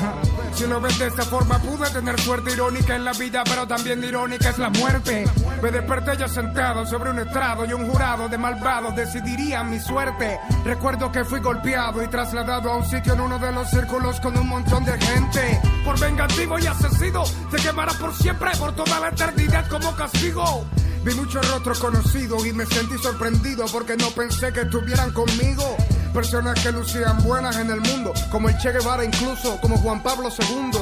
Si 0.54 0.66
lo 0.66 0.80
ves 0.80 0.98
de 0.98 1.08
esta 1.08 1.22
forma, 1.24 1.58
pude 1.58 1.90
tener 1.90 2.18
suerte 2.24 2.52
irónica 2.52 2.96
en 2.96 3.04
la 3.04 3.12
vida, 3.12 3.44
pero 3.44 3.66
también 3.66 4.02
irónica 4.02 4.48
es 4.48 4.56
la 4.56 4.70
muerte. 4.70 5.26
Me 5.62 5.70
desperté 5.70 6.16
ya 6.16 6.26
sentado 6.26 6.86
sobre 6.86 7.10
un 7.10 7.18
estrado 7.18 7.66
y 7.66 7.72
un 7.74 7.86
jurado 7.86 8.30
de 8.30 8.38
malvados 8.38 8.96
decidiría 8.96 9.62
mi 9.62 9.78
suerte. 9.78 10.40
Recuerdo 10.64 11.12
que 11.12 11.22
fui 11.22 11.40
golpeado 11.40 12.02
y 12.02 12.08
trasladado 12.08 12.72
a 12.72 12.76
un 12.78 12.84
sitio 12.86 13.12
en 13.12 13.20
uno 13.20 13.38
de 13.38 13.52
los 13.52 13.68
círculos 13.68 14.20
con 14.20 14.38
un 14.38 14.48
montón 14.48 14.86
de 14.86 14.98
gente. 14.98 15.60
Por 15.84 16.00
vengativo 16.00 16.58
y 16.58 16.66
asesino, 16.66 17.26
se 17.26 17.56
quemará 17.62 17.92
por 17.92 18.14
siempre, 18.14 18.52
por 18.58 18.74
toda 18.74 19.00
la 19.00 19.08
eternidad 19.08 19.68
como 19.68 19.94
castigo. 19.94 20.64
Vi 21.04 21.14
muchos 21.14 21.46
rostros 21.50 21.78
conocidos 21.78 22.46
y 22.46 22.54
me 22.54 22.64
sentí 22.64 22.96
sorprendido 22.96 23.66
porque 23.70 23.98
no 23.98 24.08
pensé 24.12 24.50
que 24.50 24.62
estuvieran 24.62 25.12
conmigo. 25.12 25.76
Personas 26.14 26.60
que 26.62 26.70
lucían 26.70 27.20
buenas 27.24 27.56
en 27.56 27.70
el 27.70 27.80
mundo, 27.80 28.14
como 28.30 28.48
el 28.48 28.56
Che 28.56 28.70
Guevara 28.70 29.04
incluso, 29.04 29.60
como 29.60 29.76
Juan 29.78 30.00
Pablo 30.00 30.28
II. 30.28 30.78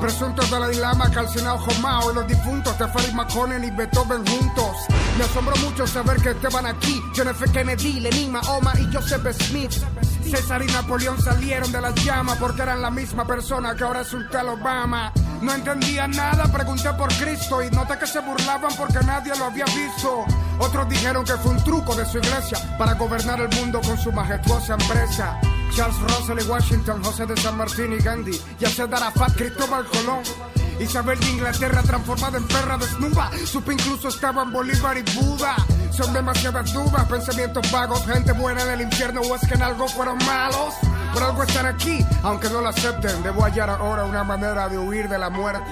Presuntos 0.00 0.48
de 0.48 0.60
la 0.60 0.68
Lama, 0.68 1.10
Calcinado 1.10 1.58
Jomao 1.58 2.12
y 2.12 2.14
los 2.14 2.28
difuntos 2.28 2.78
de 2.78 2.86
Farid 2.86 3.12
Maconen 3.12 3.64
y 3.64 3.70
Beethoven 3.72 4.24
juntos. 4.24 4.76
Me 5.18 5.24
asombró 5.24 5.56
mucho 5.56 5.88
saber 5.88 6.22
que 6.22 6.30
estaban 6.30 6.66
aquí. 6.66 7.02
F. 7.16 7.52
Kennedy, 7.52 7.98
Lenin, 7.98 8.30
Mahoma 8.30 8.74
y 8.78 8.94
Joseph 8.94 9.26
Smith. 9.32 9.72
César 10.22 10.62
y 10.62 10.66
Napoleón 10.66 11.20
salieron 11.20 11.72
de 11.72 11.80
las 11.80 11.94
llamas 12.04 12.38
porque 12.38 12.62
eran 12.62 12.80
la 12.80 12.90
misma 12.90 13.26
persona 13.26 13.74
que 13.74 13.82
ahora 13.82 14.02
es 14.02 14.12
un 14.12 14.28
tal 14.30 14.50
Obama. 14.50 15.12
No 15.42 15.52
entendía 15.52 16.06
nada, 16.06 16.44
pregunté 16.44 16.92
por 16.92 17.12
Cristo 17.14 17.60
y 17.60 17.70
noté 17.70 17.98
que 17.98 18.06
se 18.06 18.20
burlaban 18.20 18.72
porque 18.76 19.04
nadie 19.04 19.36
lo 19.36 19.46
había 19.46 19.64
visto. 19.64 20.24
Otros 20.58 20.88
dijeron 20.88 21.24
que 21.24 21.34
fue 21.34 21.52
un 21.52 21.62
truco 21.64 21.94
de 21.94 22.04
su 22.06 22.18
iglesia 22.18 22.58
para 22.78 22.94
gobernar 22.94 23.40
el 23.40 23.48
mundo 23.60 23.80
con 23.80 23.98
su 23.98 24.12
majestuosa 24.12 24.74
empresa. 24.74 25.40
Charles 25.74 25.98
Russell 26.00 26.38
y 26.40 26.48
Washington, 26.48 27.02
José 27.02 27.26
de 27.26 27.36
San 27.36 27.56
Martín 27.56 27.92
y 27.92 28.02
Gandhi, 28.02 28.40
Yasser 28.58 28.92
Arafat, 28.94 29.36
Cristóbal 29.36 29.84
Colón. 29.86 30.22
Isabel 30.80 31.18
de 31.20 31.30
Inglaterra 31.30 31.82
transformada 31.82 32.38
en 32.38 32.44
perra 32.44 32.76
desnuda. 32.76 33.30
Supe 33.44 33.72
incluso 33.72 34.08
estaban 34.08 34.52
Bolívar 34.52 34.96
y 34.98 35.02
Buda. 35.14 35.56
Son 35.90 36.12
demasiadas 36.12 36.72
dudas, 36.72 37.04
pensamientos 37.08 37.70
vagos, 37.72 38.04
gente 38.04 38.32
buena 38.32 38.62
en 38.62 38.70
el 38.70 38.80
infierno 38.82 39.22
o 39.22 39.34
es 39.34 39.40
que 39.48 39.54
en 39.54 39.62
algo 39.62 39.88
fueron 39.88 40.18
malos. 40.18 40.74
Por 41.14 41.22
algo 41.22 41.42
están 41.44 41.64
aquí, 41.64 42.04
aunque 42.22 42.50
no 42.50 42.60
lo 42.60 42.68
acepten. 42.68 43.22
Debo 43.22 43.42
hallar 43.42 43.70
ahora 43.70 44.04
una 44.04 44.22
manera 44.22 44.68
de 44.68 44.76
huir 44.78 45.08
de 45.08 45.18
la 45.18 45.30
muerte. 45.30 45.64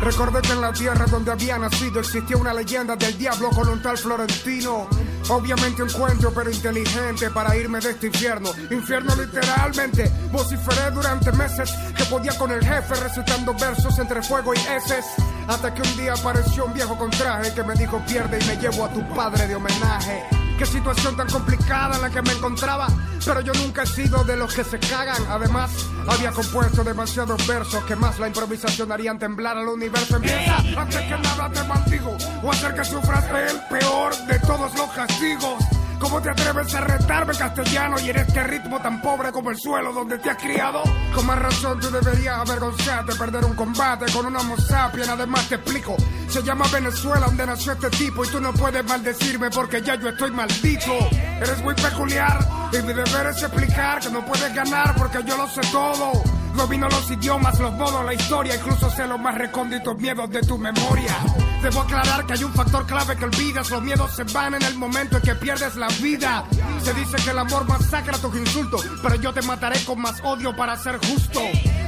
Recordé 0.00 0.42
que 0.42 0.52
en 0.52 0.60
la 0.60 0.72
tierra 0.72 1.06
donde 1.06 1.30
había 1.30 1.56
nacido 1.58 2.00
existía 2.00 2.36
una 2.36 2.52
leyenda 2.52 2.96
del 2.96 3.16
diablo 3.16 3.50
con 3.50 3.68
un 3.68 3.80
tal 3.80 3.96
Florentino. 3.96 4.88
Obviamente 5.28 5.82
un 5.82 5.90
cuento, 5.90 6.32
pero 6.34 6.50
inteligente 6.50 7.30
para 7.30 7.54
irme 7.56 7.80
de 7.80 7.90
este 7.90 8.06
infierno. 8.06 8.50
Infierno 8.70 9.14
literalmente. 9.14 10.10
Vociferé 10.32 10.90
durante 10.90 11.32
meses 11.32 11.70
que 11.96 12.04
podía 12.04 12.36
con 12.38 12.50
el 12.50 12.64
jefe 12.64 12.94
recitando 12.94 13.52
versos 13.54 13.98
entre 13.98 14.22
fuego 14.22 14.54
y 14.54 14.58
heces. 14.58 15.04
Hasta 15.46 15.74
que 15.74 15.82
un 15.82 15.96
día 15.96 16.14
apareció 16.14 16.64
un 16.64 16.72
viejo 16.72 16.96
con 16.96 17.10
traje 17.10 17.52
que 17.54 17.62
me 17.62 17.74
dijo 17.74 18.02
pierde 18.06 18.38
y 18.40 18.44
me 18.46 18.56
llevo 18.56 18.86
a 18.86 18.90
tu 18.90 19.06
padre 19.14 19.46
de 19.46 19.54
homenaje. 19.54 20.47
Qué 20.58 20.66
situación 20.66 21.16
tan 21.16 21.28
complicada 21.28 21.94
en 21.94 22.02
la 22.02 22.10
que 22.10 22.20
me 22.20 22.32
encontraba, 22.32 22.88
pero 23.24 23.40
yo 23.42 23.52
nunca 23.54 23.84
he 23.84 23.86
sido 23.86 24.24
de 24.24 24.36
los 24.36 24.52
que 24.52 24.64
se 24.64 24.80
cagan. 24.80 25.22
Además, 25.30 25.70
había 26.08 26.32
compuesto 26.32 26.82
demasiados 26.82 27.46
versos 27.46 27.84
que 27.84 27.94
más 27.94 28.18
la 28.18 28.26
improvisación 28.26 28.90
harían 28.90 29.20
temblar 29.20 29.56
al 29.56 29.68
universo. 29.68 30.16
Empieza 30.16 30.56
antes 30.56 31.00
que 31.00 31.16
nada 31.16 31.48
te 31.52 31.62
maldigo, 31.62 32.18
o 32.42 32.50
hacer 32.50 32.74
que 32.74 32.84
sufras 32.84 33.24
el 33.24 33.78
peor 33.78 34.16
de 34.26 34.38
todos 34.40 34.74
los 34.74 34.90
castigos. 34.90 35.77
¿Cómo 35.98 36.22
te 36.22 36.30
atreves 36.30 36.74
a 36.74 36.80
retarme 36.80 37.34
castellano 37.34 37.96
y 37.98 38.10
en 38.10 38.18
este 38.18 38.44
ritmo 38.44 38.80
tan 38.80 39.02
pobre 39.02 39.32
como 39.32 39.50
el 39.50 39.58
suelo 39.58 39.92
donde 39.92 40.18
te 40.18 40.30
has 40.30 40.36
criado? 40.36 40.82
Con 41.14 41.26
más 41.26 41.38
razón 41.38 41.80
tú 41.80 41.90
deberías 41.90 42.38
avergonzarte, 42.38 43.14
perder 43.16 43.44
un 43.44 43.54
combate 43.54 44.10
con 44.12 44.26
un 44.26 44.36
homo 44.36 44.56
sapiens. 44.56 45.08
Además 45.08 45.48
te 45.48 45.56
explico, 45.56 45.96
se 46.28 46.42
llama 46.42 46.66
Venezuela 46.72 47.26
donde 47.26 47.46
nació 47.46 47.72
este 47.72 47.90
tipo 47.90 48.24
y 48.24 48.28
tú 48.28 48.40
no 48.40 48.52
puedes 48.52 48.84
maldecirme 48.84 49.50
porque 49.50 49.82
ya 49.82 49.96
yo 49.96 50.10
estoy 50.10 50.30
maldito. 50.30 50.92
Eres 51.40 51.62
muy 51.62 51.74
peculiar 51.74 52.38
y 52.72 52.76
mi 52.82 52.92
deber 52.92 53.26
es 53.26 53.42
explicar 53.42 54.00
que 54.00 54.10
no 54.10 54.24
puedes 54.24 54.54
ganar 54.54 54.94
porque 54.96 55.18
yo 55.26 55.36
lo 55.36 55.48
sé 55.48 55.60
todo. 55.72 56.12
Domino 56.54 56.88
los 56.88 57.10
idiomas, 57.10 57.58
los 57.58 57.72
modos, 57.74 58.04
la 58.04 58.14
historia, 58.14 58.54
incluso 58.54 58.90
sé 58.90 59.06
los 59.06 59.20
más 59.20 59.34
recónditos 59.36 59.96
miedos 59.98 60.30
de 60.30 60.40
tu 60.42 60.58
memoria. 60.58 61.16
Debo 61.62 61.80
aclarar 61.80 62.24
que 62.24 62.34
hay 62.34 62.44
un 62.44 62.54
factor 62.54 62.86
clave 62.86 63.16
que 63.16 63.24
olvidas, 63.24 63.70
los 63.70 63.82
miedos 63.82 64.14
se 64.14 64.22
van 64.24 64.54
en 64.54 64.62
el 64.62 64.76
momento 64.76 65.16
en 65.16 65.22
que 65.22 65.34
pierdes 65.34 65.74
la 65.76 65.88
vida. 66.00 66.44
Se 66.82 66.94
dice 66.94 67.16
que 67.16 67.30
el 67.30 67.38
amor 67.38 67.66
masacra 67.68 68.16
tus 68.18 68.36
insultos, 68.36 68.86
pero 69.02 69.16
yo 69.16 69.32
te 69.32 69.42
mataré 69.42 69.84
con 69.84 70.00
más 70.00 70.20
odio 70.22 70.54
para 70.54 70.76
ser 70.76 70.98
justo. 71.04 71.40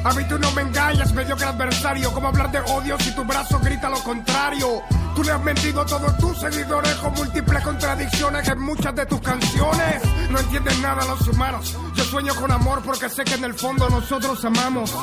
A 0.02 0.12
mí 0.14 0.24
tú 0.28 0.38
no 0.38 0.50
me 0.52 0.62
engañas, 0.62 1.12
mediocre 1.12 1.46
adversario. 1.46 2.12
¿Cómo 2.12 2.28
hablar 2.28 2.50
de 2.50 2.60
odio 2.60 2.98
si 2.98 3.14
tu 3.14 3.24
brazo 3.24 3.60
grita 3.60 3.88
lo 3.88 4.02
contrario? 4.02 4.82
Tú 5.14 5.22
le 5.22 5.32
has 5.32 5.42
mentido 5.42 5.82
a 5.82 5.86
todos 5.86 6.16
tus 6.18 6.38
seguidores 6.38 6.94
con 6.94 7.12
múltiples 7.14 7.62
contradicciones 7.62 8.48
en 8.48 8.60
muchas 8.60 8.94
de 8.94 9.06
tus 9.06 9.20
canciones. 9.20 10.02
No 10.30 10.38
entienden 10.38 10.80
nada 10.80 11.04
los 11.04 11.28
humanos. 11.28 11.76
Yo 11.94 12.04
sueño 12.04 12.34
con 12.34 12.50
amor 12.50 12.80
porque 12.82 13.08
sé 13.08 13.24
que 13.24 13.34
en 13.34 13.44
el 13.44 13.54
fondo 13.54 13.90
nosotros 13.90 14.42
amamos. 14.44 14.94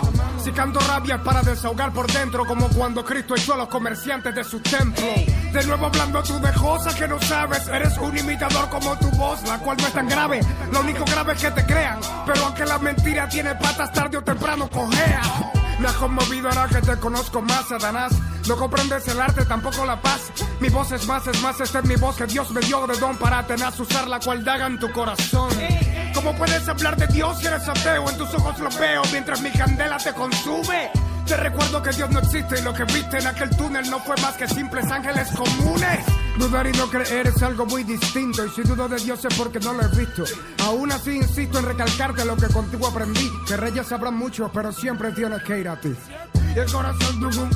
Si 0.44 0.52
canto 0.52 0.80
rabia 0.80 1.16
es 1.16 1.22
para 1.22 1.42
desahogar 1.42 1.92
por 1.92 2.12
dentro, 2.12 2.46
como 2.46 2.68
cuando 2.70 3.04
Cristo 3.06 3.36
echó 3.36 3.54
a 3.54 3.58
los 3.58 3.68
comerciantes 3.68 4.34
de 4.34 4.44
su 4.44 4.57
templo. 4.62 5.06
De 5.54 5.66
nuevo 5.66 5.86
hablando 5.86 6.22
tú 6.24 6.40
de 6.40 6.54
cosas 6.54 6.96
que 6.96 7.08
no 7.08 7.20
sabes. 7.22 7.68
Eres 7.68 7.98
un 7.98 8.18
imitador 8.18 8.70
como 8.70 8.98
tu 8.98 9.10
voz, 9.12 9.42
la 9.48 9.58
cual 9.60 9.78
no 9.78 9.88
es 9.88 9.94
tan 9.94 10.08
grave. 10.08 10.40
Lo 10.72 10.82
único 10.82 11.06
grave 11.06 11.34
es 11.34 11.42
que 11.42 11.52
te 11.52 11.66
crean. 11.66 12.00
Pero 12.26 12.46
aunque 12.46 12.66
la 12.66 12.78
mentira 12.80 13.28
tiene 13.30 13.56
patas, 13.56 13.92
tarde 13.92 14.18
o 14.18 14.24
temprano 14.24 14.70
cojea. 14.70 15.22
Me 15.80 15.88
has 15.88 15.96
conmovido 15.96 16.50
ahora 16.50 16.68
que 16.68 16.82
te 16.82 16.98
conozco 16.98 17.42
más, 17.42 17.68
Satanás. 17.68 18.14
No 18.48 18.56
comprendes 18.56 19.08
el 19.08 19.20
arte, 19.20 19.46
tampoco 19.46 19.86
la 19.86 20.02
paz. 20.02 20.32
Mi 20.60 20.70
voz 20.70 20.92
es 20.92 21.06
más, 21.06 21.28
es 21.28 21.42
más, 21.42 21.60
esta 21.62 21.80
es 21.80 21.86
mi 21.86 21.96
voz 21.96 22.16
que 22.16 22.26
Dios 22.26 22.50
me 22.52 22.62
dio 22.62 22.88
de 22.88 22.98
don 22.98 23.16
para 23.18 23.46
tener 23.46 23.68
usar 23.78 24.08
la 24.08 24.20
cual 24.20 24.44
daga 24.44 24.66
en 24.66 24.80
tu 24.80 24.92
corazón. 24.92 25.50
¿Cómo 26.14 26.34
puedes 26.36 26.68
hablar 26.68 26.96
de 26.98 27.08
Dios 27.08 27.38
si 27.40 27.46
eres 27.46 27.68
ateo? 27.68 28.10
En 28.10 28.18
tus 28.18 28.34
ojos 28.34 28.58
lo 28.60 28.70
veo 28.80 29.02
mientras 29.12 29.42
mi 29.42 29.52
candela 29.52 29.98
te 29.98 30.14
consume. 30.14 30.92
Te 31.28 31.36
recuerdo 31.36 31.84
que 31.84 31.90
Dios 31.92 32.10
no 32.10 32.20
existe 32.20 32.58
y 32.58 32.64
lo 32.64 32.74
que 32.74 32.86
viste 32.86 33.18
en 33.18 33.28
aquel 33.28 33.50
túnel 33.50 33.90
no 33.90 34.00
fue 34.00 34.16
más 34.22 34.38
que 34.38 34.48
simples 34.48 34.90
ángeles 34.90 35.28
comunes. 35.36 36.00
Dudar 36.40 36.66
y 36.68 36.72
no 36.72 36.90
creer 36.90 37.28
es 37.28 37.44
algo 37.44 37.66
muy 37.66 37.84
distinto 37.84 38.46
y 38.46 38.50
si 38.50 38.62
dudo 38.62 38.88
de 38.88 38.98
Dios 38.98 39.26
es 39.26 39.36
porque 39.36 39.60
no 39.60 39.74
lo 39.74 39.82
he 39.82 39.88
visto. 39.90 40.24
Aún 40.64 40.90
así 40.90 41.18
insisto 41.18 41.60
en 41.60 41.66
recalcarte 41.66 42.24
lo 42.24 42.38
que 42.38 42.48
contigo 42.48 42.88
aprendí, 42.88 43.30
que 43.46 43.58
reyes 43.58 43.88
sabrán 43.88 44.16
mucho, 44.16 44.50
pero 44.54 44.72
siempre 44.72 45.12
tienes 45.12 45.44
que 45.44 45.60
ir 45.60 45.68
a 45.68 45.78
ti. 45.78 45.94
Y 46.56 46.60
el 46.60 46.72
corazón 46.72 47.20
tucum, 47.20 47.50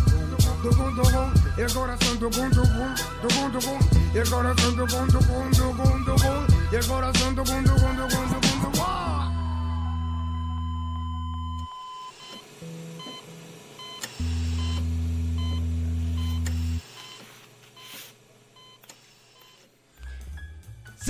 tucum, 0.61 0.95
tucum, 0.95 1.34
y 1.57 1.61
el 1.61 1.74
corazón 1.74 2.19
tucum, 2.19 2.51
tucum, 2.51 2.95
tucum, 3.22 3.51
tucum, 3.53 3.80
y 4.13 4.17
el 4.17 4.30
corazón 4.30 4.76
tucum, 4.76 5.07
tucum, 5.07 5.51
tucum, 5.51 6.05
tucum, 6.05 6.45
y 6.72 6.76
el 6.76 6.88
corazón 6.88 7.36
tucum, 7.36 7.63
tucum, 7.63 7.95
tucum, 7.95 8.28
tucum, 8.28 8.41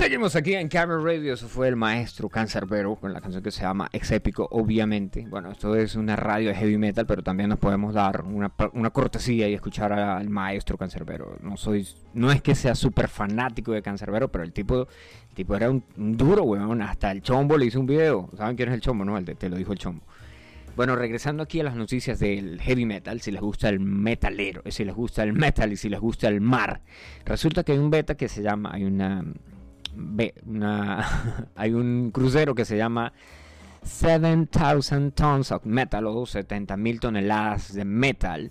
Seguimos 0.02 0.34
aquí 0.34 0.54
en 0.54 0.66
Camera 0.66 0.98
Radio, 1.00 1.32
eso 1.32 1.46
fue 1.46 1.68
el 1.68 1.76
maestro 1.76 2.28
Cancerbero 2.28 2.96
con 2.96 3.12
la 3.12 3.20
canción 3.20 3.40
que 3.40 3.52
se 3.52 3.62
llama 3.62 3.88
Ex 3.92 4.10
Épico, 4.10 4.48
obviamente. 4.50 5.24
Bueno, 5.30 5.52
esto 5.52 5.76
es 5.76 5.94
una 5.94 6.16
radio 6.16 6.48
de 6.48 6.56
heavy 6.56 6.76
metal, 6.76 7.06
pero 7.06 7.22
también 7.22 7.48
nos 7.48 7.60
podemos 7.60 7.94
dar 7.94 8.22
una, 8.22 8.52
una 8.72 8.90
cortesía 8.90 9.48
y 9.48 9.54
escuchar 9.54 9.92
al 9.92 10.28
maestro 10.28 10.76
Cancerbero. 10.76 11.36
No 11.40 11.56
soy, 11.56 11.86
no 12.14 12.32
es 12.32 12.42
que 12.42 12.56
sea 12.56 12.74
súper 12.74 13.06
fanático 13.06 13.70
de 13.70 13.80
Cancerbero, 13.80 14.26
pero 14.26 14.42
el 14.42 14.52
tipo, 14.52 14.88
tipo 15.34 15.54
era 15.54 15.70
un, 15.70 15.84
un 15.96 16.16
duro, 16.16 16.42
weón. 16.42 16.82
Hasta 16.82 17.12
el 17.12 17.22
Chombo 17.22 17.56
le 17.56 17.66
hizo 17.66 17.78
un 17.78 17.86
video. 17.86 18.28
¿Saben 18.36 18.56
quién 18.56 18.70
es 18.70 18.74
el 18.74 18.80
Chombo? 18.80 19.04
No, 19.04 19.16
el 19.16 19.24
de, 19.24 19.36
te 19.36 19.48
lo 19.48 19.56
dijo 19.56 19.70
el 19.70 19.78
Chombo. 19.78 20.02
Bueno, 20.74 20.96
regresando 20.96 21.44
aquí 21.44 21.60
a 21.60 21.64
las 21.64 21.76
noticias 21.76 22.18
del 22.18 22.60
heavy 22.60 22.86
metal, 22.86 23.20
si 23.20 23.30
les 23.30 23.40
gusta 23.40 23.68
el 23.68 23.78
metalero, 23.78 24.62
si 24.68 24.84
les 24.84 24.96
gusta 24.96 25.22
el 25.22 25.32
metal 25.32 25.70
y 25.70 25.76
si 25.76 25.88
les 25.88 26.00
gusta 26.00 26.26
el 26.26 26.40
mar, 26.40 26.80
resulta 27.24 27.62
que 27.62 27.70
hay 27.70 27.78
un 27.78 27.90
beta 27.90 28.16
que 28.16 28.28
se 28.28 28.42
llama, 28.42 28.70
hay 28.72 28.84
una, 28.84 29.22
hay 31.56 31.72
un 31.72 32.10
crucero 32.12 32.54
que 32.54 32.64
se 32.64 32.76
llama 32.76 33.12
7000 33.84 35.12
Tons 35.12 35.52
of 35.52 35.64
Metal 35.64 36.06
o 36.06 36.22
70.000 36.22 37.00
toneladas 37.00 37.74
de 37.74 37.84
metal 37.84 38.50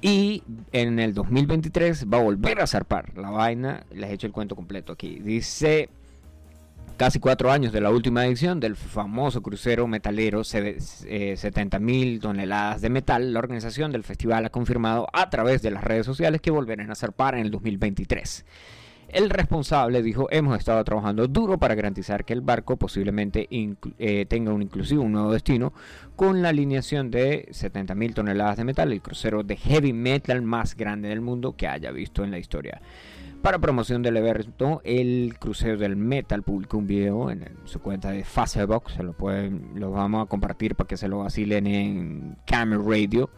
Y 0.00 0.42
en 0.72 0.98
el 0.98 1.14
2023 1.14 2.06
va 2.12 2.18
a 2.18 2.22
volver 2.22 2.60
a 2.60 2.66
zarpar 2.66 3.16
la 3.16 3.30
vaina. 3.30 3.84
Les 3.92 4.10
he 4.10 4.12
hecho 4.14 4.26
el 4.26 4.32
cuento 4.32 4.54
completo 4.54 4.92
aquí. 4.92 5.18
Dice 5.18 5.88
casi 6.96 7.20
cuatro 7.20 7.50
años 7.52 7.72
de 7.72 7.80
la 7.80 7.90
última 7.90 8.26
edición 8.26 8.58
del 8.60 8.74
famoso 8.74 9.40
crucero 9.40 9.86
metalero 9.86 10.42
70 10.42 11.78
mil 11.78 12.20
toneladas 12.20 12.80
de 12.80 12.90
metal, 12.90 13.32
la 13.32 13.38
organización 13.38 13.92
del 13.92 14.02
festival 14.02 14.44
ha 14.46 14.50
confirmado 14.50 15.06
a 15.12 15.30
través 15.30 15.62
de 15.62 15.70
las 15.70 15.84
redes 15.84 16.06
sociales 16.06 16.40
que 16.40 16.50
volverán 16.50 16.90
a 16.90 16.96
zarpar 16.96 17.34
en 17.34 17.42
el 17.42 17.50
2023. 17.50 18.44
El 19.08 19.30
responsable 19.30 20.02
dijo, 20.02 20.28
hemos 20.30 20.58
estado 20.58 20.84
trabajando 20.84 21.26
duro 21.28 21.56
para 21.56 21.74
garantizar 21.74 22.26
que 22.26 22.34
el 22.34 22.42
barco 22.42 22.76
posiblemente 22.76 23.48
eh, 23.50 24.26
tenga 24.26 24.52
un 24.52 24.60
inclusivo 24.60 25.02
un 25.02 25.12
nuevo 25.12 25.32
destino 25.32 25.72
con 26.14 26.42
la 26.42 26.50
alineación 26.50 27.10
de 27.10 27.46
70.000 27.50 28.12
toneladas 28.12 28.58
de 28.58 28.64
metal, 28.64 28.92
el 28.92 29.00
crucero 29.00 29.42
de 29.44 29.56
heavy 29.56 29.94
metal 29.94 30.42
más 30.42 30.76
grande 30.76 31.08
del 31.08 31.22
mundo 31.22 31.56
que 31.56 31.66
haya 31.68 31.90
visto 31.90 32.22
en 32.22 32.30
la 32.30 32.38
historia. 32.38 32.82
Para 33.40 33.58
promoción 33.58 34.02
del 34.02 34.18
evento, 34.18 34.82
el 34.84 35.36
crucero 35.38 35.78
del 35.78 35.96
metal 35.96 36.42
publicó 36.42 36.76
un 36.76 36.86
video 36.86 37.30
en 37.30 37.48
su 37.64 37.80
cuenta 37.80 38.10
de 38.10 38.24
Facebook, 38.24 38.90
se 38.90 39.02
lo 39.02 39.14
pueden, 39.14 39.70
lo 39.76 39.90
vamos 39.90 40.26
a 40.26 40.28
compartir 40.28 40.74
para 40.74 40.86
que 40.86 40.98
se 40.98 41.08
lo 41.08 41.20
vacilen 41.20 41.66
en 41.66 42.36
Camera 42.44 42.82
Radio, 42.84 43.30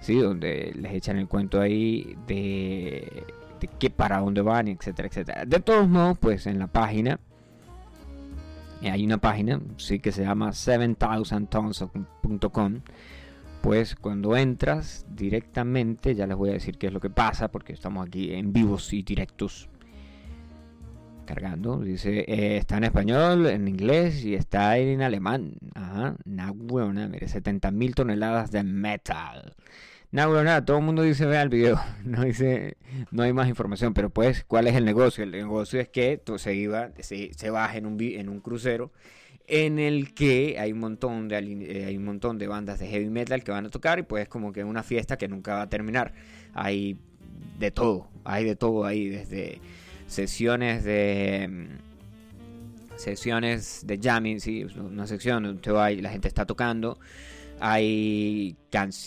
¿sí? 0.00 0.16
donde 0.16 0.72
les 0.76 0.92
echan 0.92 1.16
el 1.16 1.26
cuento 1.26 1.60
ahí 1.60 2.14
de 2.28 3.24
de 3.60 3.68
qué 3.78 3.90
para 3.90 4.18
dónde 4.18 4.42
van, 4.42 4.68
etcétera, 4.68 5.08
etcétera. 5.08 5.44
De 5.44 5.60
todos 5.60 5.88
modos, 5.88 6.18
pues 6.18 6.46
en 6.46 6.58
la 6.58 6.66
página 6.66 7.20
eh, 8.80 8.90
hay 8.90 9.04
una 9.04 9.18
página, 9.18 9.60
sí 9.76 9.98
que 9.98 10.12
se 10.12 10.22
llama 10.22 10.50
7000tons.com. 10.50 12.80
Pues 13.60 13.96
cuando 13.96 14.36
entras 14.36 15.04
directamente, 15.10 16.14
ya 16.14 16.28
les 16.28 16.36
voy 16.36 16.50
a 16.50 16.52
decir 16.52 16.78
qué 16.78 16.86
es 16.86 16.92
lo 16.92 17.00
que 17.00 17.10
pasa, 17.10 17.48
porque 17.48 17.72
estamos 17.72 18.06
aquí 18.06 18.32
en 18.32 18.52
vivos 18.52 18.92
y 18.92 19.02
directos. 19.02 19.68
Cargando, 21.26 21.80
dice, 21.80 22.20
eh, 22.20 22.56
está 22.56 22.76
en 22.78 22.84
español, 22.84 23.46
en 23.46 23.66
inglés 23.68 24.24
y 24.24 24.34
está 24.34 24.78
en 24.78 25.02
alemán. 25.02 25.54
Ajá, 25.74 26.14
una 26.24 26.52
buena, 26.52 27.08
mire, 27.08 27.26
70.000 27.26 27.94
toneladas 27.94 28.52
de 28.52 28.62
metal. 28.62 29.56
Nada, 30.10 30.42
nada, 30.42 30.64
todo 30.64 30.78
el 30.78 30.84
mundo 30.84 31.02
dice 31.02 31.26
vea 31.26 31.42
el 31.42 31.50
video, 31.50 31.78
no 32.04 32.22
dice, 32.24 32.78
no 33.10 33.24
hay 33.24 33.32
más 33.34 33.48
información, 33.48 33.92
pero 33.92 34.08
pues, 34.08 34.42
¿cuál 34.44 34.66
es 34.66 34.74
el 34.74 34.86
negocio? 34.86 35.22
El 35.22 35.32
negocio 35.32 35.80
es 35.80 35.88
que 35.88 36.22
se 36.36 36.54
iba, 36.54 36.90
se, 37.00 37.34
se 37.34 37.50
baja 37.50 37.76
en 37.76 37.84
un, 37.84 38.00
en 38.00 38.28
un 38.28 38.40
crucero 38.40 38.90
en 39.48 39.78
el 39.78 40.14
que 40.14 40.56
hay 40.60 40.72
un 40.72 40.78
montón 40.78 41.28
de 41.28 41.38
eh, 41.38 41.86
hay 41.86 41.96
un 41.96 42.04
montón 42.04 42.38
de 42.38 42.46
bandas 42.46 42.78
de 42.78 42.86
heavy 42.86 43.08
metal 43.08 43.42
que 43.42 43.50
van 43.50 43.64
a 43.66 43.70
tocar 43.70 43.98
y 43.98 44.02
pues 44.02 44.28
como 44.28 44.52
que 44.52 44.62
una 44.62 44.82
fiesta 44.82 45.16
que 45.16 45.26
nunca 45.26 45.54
va 45.54 45.62
a 45.62 45.68
terminar. 45.68 46.12
Hay 46.52 46.98
de 47.58 47.70
todo, 47.70 48.08
hay 48.24 48.44
de 48.44 48.56
todo 48.56 48.84
ahí, 48.84 49.08
desde 49.08 49.60
sesiones 50.06 50.84
de 50.84 51.48
mm, 51.50 52.98
sesiones 52.98 53.86
de 53.86 53.98
jamming, 53.98 54.40
sí, 54.40 54.64
una 54.64 55.06
sección 55.06 55.44
donde 55.44 55.70
va 55.70 55.92
y 55.92 56.00
la 56.02 56.10
gente 56.10 56.28
está 56.28 56.44
tocando 56.44 56.98
hay, 57.60 58.56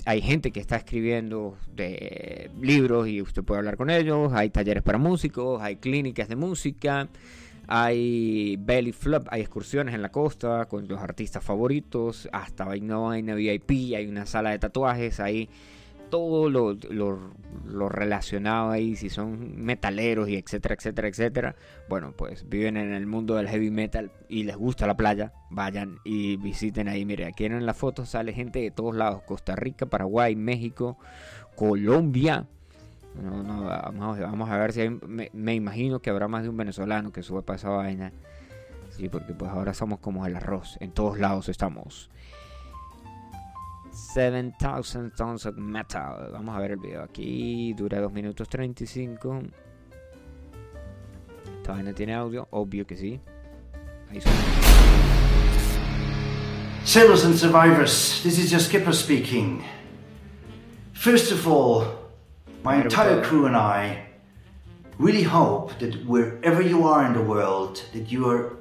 hay 0.06 0.22
gente 0.22 0.52
que 0.52 0.60
está 0.60 0.76
escribiendo 0.76 1.58
de 1.74 2.52
libros 2.62 3.08
y 3.08 3.22
usted 3.22 3.44
puede 3.44 3.60
hablar 3.60 3.78
con 3.78 3.90
ellos, 3.90 4.32
hay 4.34 4.50
talleres 4.50 4.84
para 4.84 4.98
músicos, 4.98 5.62
hay 5.62 5.78
clínicas 5.78 6.28
de 6.28 6.36
música, 6.36 7.08
hay 7.68 8.58
belly 8.60 8.92
flop, 8.92 9.28
hay 9.30 9.42
excursiones 9.42 9.96
en 9.96 10.02
la 10.02 10.10
costa 10.10 10.66
con 10.66 10.88
los 10.88 11.00
artistas 11.00 11.44
favoritos, 11.44 12.28
hasta 12.32 12.70
hay 12.70 12.82
vaina 12.82 13.36
VIP, 13.36 13.96
hay 13.96 14.08
una 14.08 14.26
sala 14.26 14.52
de 14.52 14.60
tatuajes, 14.60 15.20
hay 15.20 15.50
todo 16.12 16.50
lo, 16.50 16.74
lo, 16.74 17.90
relacionado 17.90 18.70
ahí, 18.70 18.96
si 18.96 19.10
son 19.10 19.64
metaleros 19.64 20.30
y 20.30 20.36
etcétera, 20.36 20.76
etcétera, 20.76 21.08
etcétera, 21.08 21.56
bueno, 21.90 22.14
pues 22.16 22.48
viven 22.48 22.78
en 22.78 22.94
el 22.94 23.08
mundo 23.08 23.36
del 23.36 23.48
heavy 23.48 23.72
metal 23.72 24.12
y 24.30 24.44
les 24.44 24.58
gusta 24.58 24.86
la 24.86 24.96
playa, 24.96 25.34
vayan 25.50 25.98
y 26.04 26.36
visiten 26.36 26.88
ahí. 26.88 27.06
Mire, 27.06 27.26
aquí 27.26 27.46
en 27.46 27.66
la 27.66 27.74
foto 27.74 28.06
sale 28.06 28.34
gente 28.34 28.60
de 28.60 28.70
todos 28.70 28.96
lados, 28.96 29.24
Costa 29.24 29.56
Rica, 29.56 29.88
Paraguay, 29.88 30.36
México, 30.36 30.98
Colombia. 31.56 32.46
No, 33.22 33.42
no, 33.44 33.64
vamos, 33.64 34.50
a 34.50 34.58
ver 34.58 34.74
si 34.74 34.90
me, 34.90 35.56
imagino 35.56 36.00
que 36.00 36.10
habrá 36.10 36.28
más 36.28 36.44
de 36.44 36.50
un 36.50 36.58
venezolano 36.58 37.12
que 37.12 37.24
sube 37.24 37.42
para 37.42 37.58
esa 37.58 37.70
vaina. 37.70 38.12
Sí, 38.92 39.10
porque 39.10 39.34
pues 39.34 39.50
ahora 39.50 39.74
somos 39.74 40.00
como 40.00 40.26
el 40.26 40.36
arroz, 40.36 40.78
en 40.82 40.92
todos 40.92 41.18
lados 41.18 41.50
estamos. 41.50 42.10
7000 43.92 45.12
Tons 45.16 45.46
of 45.46 45.58
Metal. 45.58 46.32
Vamos 46.32 46.56
a 46.56 46.60
ver 46.60 46.72
el 46.72 46.78
video 46.78 47.04
aquí. 47.04 47.74
Dura 47.74 48.00
2 48.00 48.12
minutos 48.12 48.48
35. 48.48 49.42
Esta 51.58 51.74
vaina 51.74 51.94
tiene 51.94 52.16
audio, 52.16 52.48
obvio 52.52 52.86
que 52.86 52.96
sí. 52.96 53.20
Ahí 54.10 54.22
suena. 54.22 54.38
Sailors 56.84 57.24
and 57.24 57.36
survivors, 57.36 58.22
this 58.24 58.40
is 58.40 58.52
your 58.52 58.60
skipper 58.60 58.94
speaking. 58.94 59.64
First 60.94 61.32
of 61.32 61.48
all, 61.48 61.86
my 62.64 62.82
entire 62.82 63.22
crew 63.22 63.46
and 63.46 63.56
I 63.56 64.08
really 64.98 65.24
hope 65.24 65.78
that 65.80 66.06
wherever 66.06 66.62
you 66.62 66.88
are 66.88 67.06
in 67.06 67.14
the 67.14 67.22
world, 67.22 67.84
that 67.94 68.12
you 68.12 68.28
are 68.28 68.58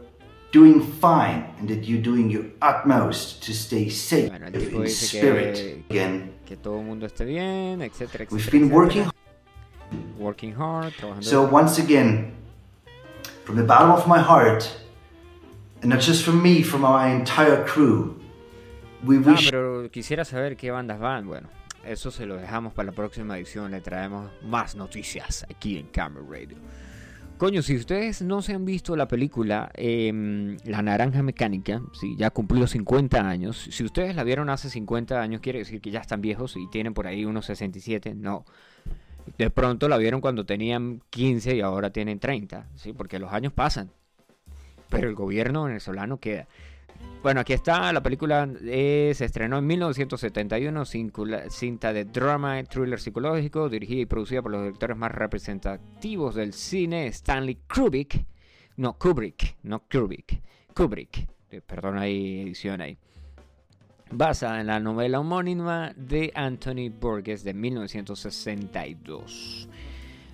doing 0.52 0.80
fine 0.80 1.44
and 1.58 1.68
that 1.68 1.84
you're 1.84 2.02
doing 2.02 2.30
your 2.30 2.44
utmost 2.60 3.42
to 3.44 3.52
stay 3.52 3.88
safe 3.88 4.30
bueno, 4.30 4.46
in 4.48 4.88
spirit 4.88 5.54
que, 5.54 5.84
again. 5.90 6.32
Que 6.44 6.56
todo 6.56 6.78
el 6.78 6.84
mundo 6.84 7.06
esté 7.06 7.24
bien, 7.24 7.82
etcétera, 7.82 8.24
etcétera. 8.24 8.28
We've 8.30 8.50
been 8.50 8.70
working 8.70 9.10
working 10.18 10.54
hard, 10.54 10.92
trabajando. 10.94 11.24
So 11.24 11.42
once 11.42 11.78
again, 11.78 12.32
from 13.44 13.56
the 13.56 13.62
bottom 13.64 13.90
of 13.90 14.06
my 14.06 14.18
heart, 14.18 14.68
and 15.82 15.90
not 15.90 16.00
just 16.00 16.24
from 16.24 16.42
me, 16.42 16.62
from 16.62 16.82
my 16.82 17.08
entire 17.10 17.64
crew, 17.64 18.20
we 19.04 19.16
Ah, 19.16 19.30
wish 19.32 19.50
pero 19.50 19.88
quisiera 19.90 20.24
saber 20.24 20.56
qué 20.56 20.70
bandas 20.70 20.98
van. 20.98 21.26
Bueno, 21.26 21.48
eso 21.84 22.10
se 22.10 22.26
lo 22.26 22.36
dejamos 22.36 22.72
para 22.74 22.86
la 22.86 22.92
próxima 22.92 23.36
edición. 23.38 23.70
Le 23.70 23.80
traemos 23.80 24.30
más 24.42 24.74
noticias 24.74 25.46
aquí 25.48 25.78
en 25.78 25.86
Camera 25.86 26.24
Radio. 26.28 26.58
Coño, 27.40 27.62
si 27.62 27.74
ustedes 27.74 28.20
no 28.20 28.42
se 28.42 28.52
han 28.52 28.66
visto 28.66 28.94
la 28.96 29.08
película 29.08 29.70
em, 29.72 30.58
La 30.66 30.82
Naranja 30.82 31.22
Mecánica, 31.22 31.80
sí, 31.98 32.14
ya 32.18 32.28
cumplió 32.28 32.66
50 32.66 33.18
años. 33.26 33.66
Si 33.70 33.82
ustedes 33.82 34.14
la 34.14 34.24
vieron 34.24 34.50
hace 34.50 34.68
50 34.68 35.18
años, 35.18 35.40
quiere 35.40 35.60
decir 35.60 35.80
que 35.80 35.90
ya 35.90 36.00
están 36.00 36.20
viejos 36.20 36.54
y 36.58 36.68
tienen 36.68 36.92
por 36.92 37.06
ahí 37.06 37.24
unos 37.24 37.46
67. 37.46 38.14
No. 38.14 38.44
De 39.38 39.48
pronto 39.48 39.88
la 39.88 39.96
vieron 39.96 40.20
cuando 40.20 40.44
tenían 40.44 41.00
15 41.08 41.56
y 41.56 41.62
ahora 41.62 41.88
tienen 41.88 42.18
30, 42.18 42.68
¿sí? 42.74 42.92
Porque 42.92 43.18
los 43.18 43.32
años 43.32 43.54
pasan. 43.54 43.90
Pero 44.90 45.08
el 45.08 45.14
gobierno 45.14 45.64
venezolano 45.64 46.18
queda. 46.20 46.46
Bueno, 47.22 47.40
aquí 47.40 47.52
está, 47.52 47.92
la 47.92 48.02
película 48.02 48.48
eh, 48.62 49.12
se 49.14 49.26
estrenó 49.26 49.58
en 49.58 49.66
1971, 49.66 50.86
cincula- 50.86 51.50
cinta 51.50 51.92
de 51.92 52.06
drama, 52.06 52.62
thriller 52.64 52.98
psicológico, 52.98 53.68
dirigida 53.68 54.00
y 54.00 54.06
producida 54.06 54.40
por 54.40 54.52
los 54.52 54.62
directores 54.62 54.96
más 54.96 55.12
representativos 55.12 56.34
del 56.34 56.54
cine, 56.54 57.08
Stanley 57.08 57.58
Kubrick, 57.72 58.24
no 58.78 58.94
Kubrick, 58.98 59.56
no 59.64 59.80
Kubrick, 59.90 60.40
Kubrick, 60.74 61.28
eh, 61.50 61.60
perdón, 61.60 61.98
hay 61.98 62.40
edición 62.40 62.80
ahí, 62.80 62.96
basada 64.10 64.62
en 64.62 64.68
la 64.68 64.80
novela 64.80 65.20
homónima 65.20 65.92
de 65.96 66.32
Anthony 66.34 66.88
Burgess 66.90 67.44
de 67.44 67.52
1962. 67.52 69.68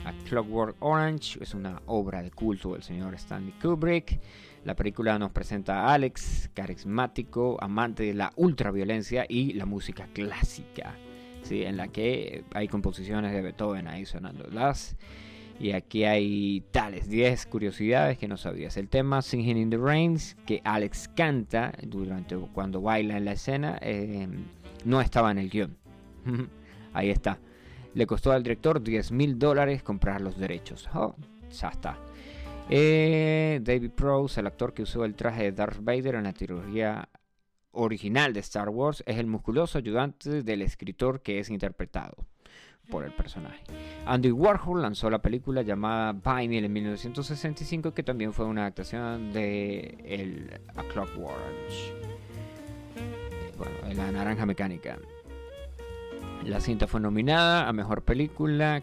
A 0.04 0.12
Clockwork 0.28 0.76
Orange 0.78 1.42
es 1.42 1.52
una 1.52 1.82
obra 1.86 2.22
de 2.22 2.30
culto 2.30 2.74
del 2.74 2.84
señor 2.84 3.12
Stanley 3.14 3.54
Kubrick. 3.60 4.20
La 4.66 4.74
película 4.74 5.16
nos 5.16 5.30
presenta 5.30 5.82
a 5.82 5.94
Alex, 5.94 6.50
carismático, 6.52 7.56
amante 7.60 8.02
de 8.02 8.14
la 8.14 8.32
ultraviolencia 8.34 9.24
y 9.28 9.52
la 9.52 9.64
música 9.64 10.08
clásica, 10.12 10.96
¿sí? 11.44 11.62
en 11.62 11.76
la 11.76 11.86
que 11.86 12.42
hay 12.52 12.66
composiciones 12.66 13.32
de 13.32 13.42
Beethoven 13.42 13.86
ahí 13.86 14.04
sonando 14.06 14.44
las. 14.50 14.96
Y 15.60 15.70
aquí 15.70 16.02
hay 16.02 16.64
tales 16.72 17.08
10 17.08 17.46
curiosidades 17.46 18.18
que 18.18 18.26
no 18.26 18.36
sabías. 18.36 18.76
El 18.76 18.88
tema 18.88 19.22
Singing 19.22 19.56
in 19.56 19.70
the 19.70 19.78
Rains 19.78 20.36
que 20.44 20.62
Alex 20.64 21.10
canta 21.14 21.72
durante 21.84 22.36
cuando 22.36 22.80
baila 22.80 23.18
en 23.18 23.24
la 23.24 23.32
escena 23.34 23.78
eh, 23.80 24.26
no 24.84 25.00
estaba 25.00 25.30
en 25.30 25.38
el 25.38 25.48
guion. 25.48 25.76
ahí 26.92 27.10
está. 27.10 27.38
Le 27.94 28.04
costó 28.04 28.32
al 28.32 28.42
director 28.42 28.82
10 28.82 29.12
mil 29.12 29.38
dólares 29.38 29.84
comprar 29.84 30.20
los 30.20 30.36
derechos. 30.36 30.88
Oh, 30.92 31.14
ya 31.52 31.68
está. 31.68 31.96
Eh, 32.68 33.60
David 33.62 33.92
Prowse, 33.92 34.40
el 34.40 34.46
actor 34.46 34.74
que 34.74 34.82
usó 34.82 35.04
el 35.04 35.14
traje 35.14 35.44
de 35.44 35.52
Darth 35.52 35.78
Vader 35.80 36.16
en 36.16 36.24
la 36.24 36.32
trilogía 36.32 37.08
original 37.70 38.32
de 38.32 38.40
Star 38.40 38.68
Wars, 38.68 39.04
es 39.06 39.18
el 39.18 39.26
musculoso 39.26 39.78
ayudante 39.78 40.42
del 40.42 40.62
escritor 40.62 41.20
que 41.20 41.38
es 41.38 41.50
interpretado 41.50 42.16
por 42.90 43.04
el 43.04 43.12
personaje. 43.12 43.62
Andy 44.06 44.30
Warhol 44.30 44.82
lanzó 44.82 45.10
la 45.10 45.20
película 45.20 45.62
llamada 45.62 46.12
Vinyl 46.12 46.64
en 46.64 46.72
1965, 46.72 47.92
que 47.92 48.02
también 48.02 48.32
fue 48.32 48.46
una 48.46 48.62
adaptación 48.62 49.32
de 49.32 49.98
el 50.04 50.60
A 50.74 50.82
Clockwork 50.84 51.36
Orange. 51.36 51.92
Bueno, 53.56 53.94
la 53.94 54.12
naranja 54.12 54.46
mecánica. 54.46 54.98
La 56.44 56.60
cinta 56.60 56.86
fue 56.86 57.00
nominada 57.00 57.68
a 57.68 57.72
Mejor 57.72 58.02
Película. 58.02 58.82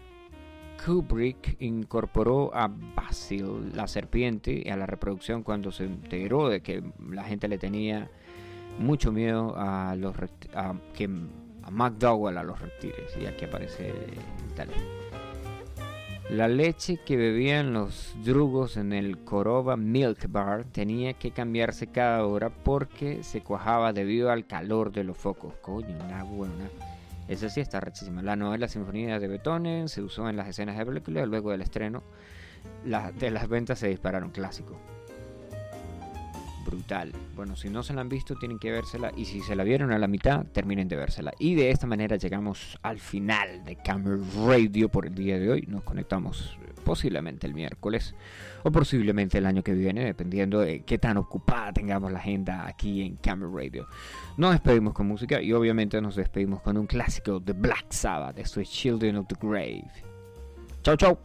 Kubrick 0.85 1.55
incorporó 1.61 2.53
a 2.53 2.69
Basil, 2.95 3.71
la 3.73 3.87
serpiente, 3.87 4.69
a 4.71 4.75
la 4.75 4.85
reproducción 4.85 5.43
cuando 5.43 5.71
se 5.71 5.85
enteró 5.85 6.49
de 6.49 6.61
que 6.61 6.83
la 7.09 7.23
gente 7.23 7.47
le 7.47 7.57
tenía 7.57 8.09
mucho 8.79 9.11
miedo 9.11 9.55
a 9.57 9.95
los 9.95 10.15
a, 10.55 10.75
que, 10.93 11.09
a 11.63 11.71
McDowell 11.71 12.37
a 12.37 12.43
los 12.43 12.59
reptiles. 12.59 13.15
Y 13.21 13.25
aquí 13.25 13.45
aparece 13.45 13.93
tal. 14.55 14.69
La 16.29 16.47
leche 16.47 16.99
que 17.05 17.17
bebían 17.17 17.73
los 17.73 18.15
drugos 18.23 18.77
en 18.77 18.93
el 18.93 19.19
Coroba 19.19 19.77
Milk 19.77 20.31
Bar 20.31 20.65
tenía 20.71 21.13
que 21.13 21.31
cambiarse 21.31 21.87
cada 21.87 22.25
hora 22.25 22.49
porque 22.49 23.23
se 23.23 23.41
cuajaba 23.41 23.93
debido 23.93 24.31
al 24.31 24.47
calor 24.47 24.91
de 24.91 25.03
los 25.03 25.17
focos. 25.17 25.53
Coño, 25.61 25.95
una 26.05 26.23
buena. 26.23 26.69
Esa 27.27 27.49
sí 27.49 27.61
está 27.61 27.79
rechísima. 27.79 28.21
La 28.21 28.35
novela 28.35 28.67
Sinfonía 28.67 29.19
de 29.19 29.27
Beethoven 29.27 29.87
se 29.87 30.01
usó 30.01 30.29
en 30.29 30.37
las 30.37 30.47
escenas 30.47 30.77
de 30.77 30.85
película 30.85 31.25
luego 31.25 31.51
del 31.51 31.61
estreno. 31.61 32.03
de 32.83 33.31
las 33.31 33.47
ventas 33.47 33.79
se 33.79 33.87
dispararon 33.87 34.31
clásico 34.31 34.79
brutal. 36.63 37.11
Bueno, 37.35 37.55
si 37.55 37.69
no 37.69 37.83
se 37.83 37.93
la 37.93 38.01
han 38.01 38.09
visto, 38.09 38.35
tienen 38.35 38.59
que 38.59 38.71
vérsela. 38.71 39.11
Y 39.15 39.25
si 39.25 39.41
se 39.41 39.55
la 39.55 39.63
vieron 39.63 39.91
a 39.91 39.99
la 39.99 40.07
mitad, 40.07 40.45
terminen 40.47 40.87
de 40.87 40.95
vérsela. 40.95 41.33
Y 41.39 41.55
de 41.55 41.71
esta 41.71 41.87
manera 41.87 42.15
llegamos 42.15 42.77
al 42.81 42.99
final 42.99 43.63
de 43.63 43.75
Camera 43.75 44.17
Radio 44.45 44.89
por 44.89 45.05
el 45.05 45.15
día 45.15 45.39
de 45.39 45.51
hoy. 45.51 45.65
Nos 45.67 45.83
conectamos 45.83 46.57
eh, 46.61 46.72
posiblemente 46.83 47.47
el 47.47 47.53
miércoles 47.53 48.15
o 48.63 48.71
posiblemente 48.71 49.37
el 49.37 49.45
año 49.45 49.63
que 49.63 49.73
viene, 49.73 50.05
dependiendo 50.05 50.59
de 50.59 50.81
qué 50.81 50.97
tan 50.97 51.17
ocupada 51.17 51.73
tengamos 51.73 52.11
la 52.11 52.19
agenda 52.19 52.67
aquí 52.67 53.01
en 53.01 53.15
Camera 53.17 53.51
Radio. 53.53 53.87
Nos 54.37 54.51
despedimos 54.51 54.93
con 54.93 55.07
música 55.07 55.41
y 55.41 55.53
obviamente 55.53 56.01
nos 56.01 56.15
despedimos 56.15 56.61
con 56.61 56.77
un 56.77 56.87
clásico 56.87 57.39
de 57.39 57.53
Black 57.53 57.91
Sabbath. 57.91 58.37
Esto 58.37 58.61
es 58.61 58.69
Children 58.69 59.17
of 59.17 59.27
the 59.27 59.35
Grave. 59.41 59.91
Chau, 60.81 60.95
chau. 60.97 61.17